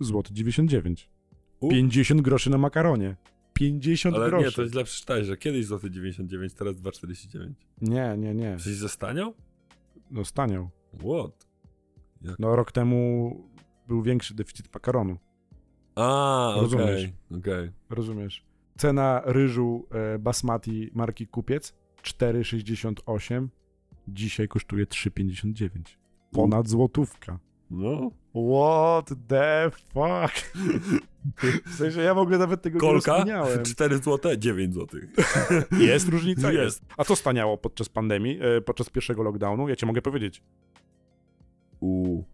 [0.00, 1.10] złoty 99.
[1.60, 1.68] U.
[1.68, 3.16] 50 groszy na makaronie.
[3.54, 4.46] 50 Ale groszy.
[4.46, 7.52] nie, to źle przeczytałeś, że kiedyś złoty 99, teraz 2,49.
[7.80, 8.56] nie, nie, nie.
[8.56, 9.34] Coś zestaniał?
[10.10, 10.70] No staniał.
[10.94, 11.46] What?
[12.38, 13.34] No rok temu
[13.88, 15.16] był większy deficyt makaronu.
[15.94, 17.08] A, okej, Rozumiesz.
[17.38, 17.70] okej.
[17.90, 18.44] Rozumiesz?
[18.78, 23.48] Cena ryżu e, basmati marki Kupiec 4,68.
[24.08, 25.68] Dzisiaj kosztuje 3,59.
[26.32, 27.38] Ponad złotówka.
[27.70, 28.10] No.
[28.34, 30.52] What the fuck?
[31.66, 33.12] W sensie ja w ogóle nawet tego nie Kolka?
[33.12, 33.64] rozkminiałem.
[33.64, 35.04] 4 złote, 9 złotych.
[35.88, 36.52] Jest różnica?
[36.52, 36.82] Jest.
[36.96, 39.68] A co staniało podczas pandemii, e, podczas pierwszego lockdownu?
[39.68, 40.42] Ja ci mogę powiedzieć.
[41.80, 42.24] Uuu.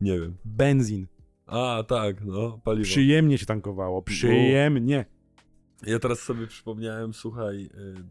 [0.00, 0.36] Nie wiem.
[0.44, 1.06] Benzin.
[1.46, 2.84] A, tak, no, paliwo.
[2.84, 4.02] Przyjemnie się tankowało.
[4.02, 5.04] Przyjemnie.
[5.86, 7.68] Ja teraz sobie przypomniałem, słuchaj, y,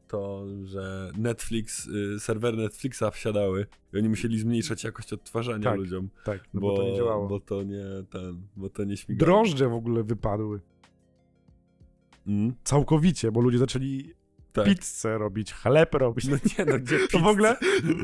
[0.07, 6.09] to, że Netflix, y, serwery Netflixa wsiadały i oni musieli zmniejszać jakość odtwarzania Tak, ludziom,
[6.25, 7.27] Tak, no bo, to nie działało.
[7.27, 9.25] bo to nie ten, bo to nie śmigało.
[9.31, 10.61] Drożdże w ogóle wypadły.
[12.27, 14.13] Mm, Całkowicie, bo ludzie zaczęli
[14.63, 14.77] tak.
[14.77, 16.25] pizzę robić, chleb robić.
[16.25, 17.29] No nie, no gdzie To w pizza?
[17.29, 17.57] ogóle,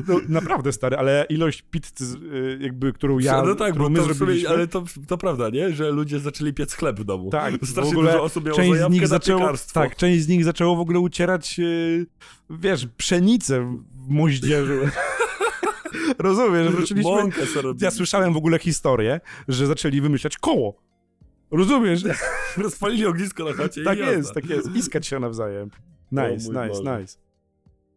[0.08, 2.18] no, naprawdę stary, ale ilość pizzy,
[2.60, 5.70] jakby, którą ja, no tak, którą my to w zrobiliśmy, ale to, to prawda, nie?
[5.70, 7.30] Że ludzie zaczęli piec chleb w domu.
[7.30, 10.44] tak, w Strasznie ogóle dużo osób miało część z nich zaczęło, tak, część z nich
[10.44, 12.06] zaczęło w ogóle ucierać, y,
[12.50, 14.72] wiesz, pszenicę w moździerzu.
[16.18, 17.40] Rozumiesz, wróciliśmy, Mąkę
[17.80, 20.82] ja słyszałem w ogóle historię, że zaczęli wymyślać koło.
[21.50, 22.04] Rozumiesz?
[22.56, 24.74] Rozpalili ognisko na chacie tak jest, tak jest.
[24.74, 25.70] Iskać się nawzajem.
[26.14, 27.00] Nice, nice, Boże.
[27.00, 27.18] nice.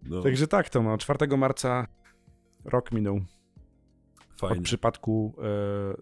[0.03, 1.88] No, Także tak to no, 4 marca
[2.65, 4.63] rok minął od fajnie.
[4.63, 5.36] przypadku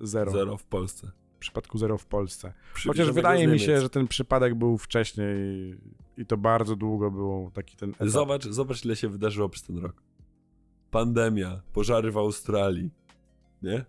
[0.02, 0.32] e, zero.
[0.32, 1.12] Zero w Polsce.
[1.36, 2.54] W przypadku zero w Polsce.
[2.88, 5.36] Chociaż wydaje mi się, że ten przypadek był wcześniej
[6.18, 8.08] i to bardzo długo było taki ten etap.
[8.08, 10.04] Zobacz, zobacz, ile się wydarzyło przez ten rok.
[10.92, 12.92] Pandemia, pożary w Australii.
[13.62, 13.86] Nie?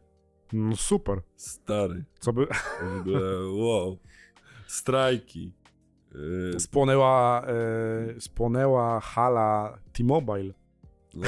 [0.53, 1.23] No super.
[1.37, 2.05] Stary.
[2.21, 2.47] Co by...
[3.53, 3.99] Wow.
[4.67, 5.53] Strajki.
[6.53, 10.55] Yy, Spłonęła, e, spłonęła hala T-Mobile.
[11.15, 11.27] no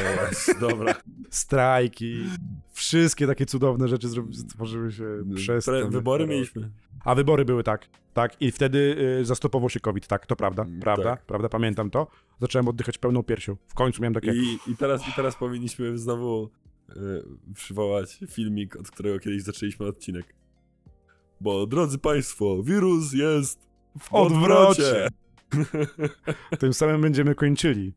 [0.69, 0.95] dobra.
[1.31, 2.25] Strajki.
[2.73, 6.71] Wszystkie takie cudowne rzeczy stworzyły się przez Pre- ten Wybory mieliśmy.
[7.05, 7.87] A wybory były tak.
[8.15, 11.27] Tak, i wtedy y, zastopował się COVID, tak, to prawda, Mm, prawda, tak.
[11.27, 12.07] prawda, pamiętam to.
[12.41, 13.57] Zacząłem oddychać pełną piersią.
[13.69, 16.51] W końcu miałem takie, I, i, teraz, I teraz powinniśmy znowu
[16.89, 17.25] yy,
[17.55, 20.35] przywołać filmik, od którego kiedyś zaczęliśmy odcinek.
[21.41, 23.68] Bo, drodzy Państwo, wirus jest
[23.99, 25.09] w odwrocie.
[26.61, 27.93] tym samym będziemy kończyli.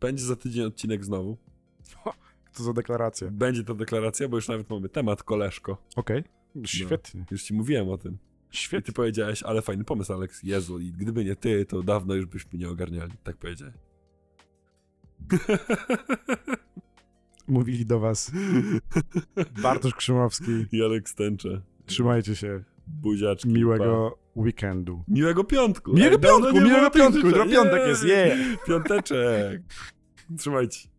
[0.00, 1.36] Będzie za tydzień odcinek znowu.
[2.52, 3.28] Co za deklaracja.
[3.30, 5.76] Będzie to deklaracja, bo już nawet mamy temat, koleżko.
[5.96, 6.24] Okej,
[6.66, 8.18] świetnie, Już ci mówiłem o tym.
[8.52, 8.86] I świetnie.
[8.86, 10.42] ty powiedziałeś, ale fajny pomysł, Alex.
[10.42, 13.12] Jezu, i gdyby nie ty, to dawno już byśmy nie ogarniali.
[13.24, 13.74] Tak powiedziałeś.
[17.48, 18.32] Mówili do was
[19.62, 20.66] Bartosz Krzymowski.
[20.72, 21.62] I Alex Tęcze.
[21.86, 22.64] Trzymajcie się.
[22.86, 23.48] Buziaczki.
[23.48, 24.96] Miłego weekendu.
[24.96, 25.14] Pa.
[25.14, 25.92] Miłego piątku.
[25.92, 28.28] Miłego Ej, piątku, miłego piątku, jutro piątek jest, Jej.
[28.28, 28.64] yeah.
[28.66, 29.62] Piąteczek.
[30.38, 30.95] Trzymajcie.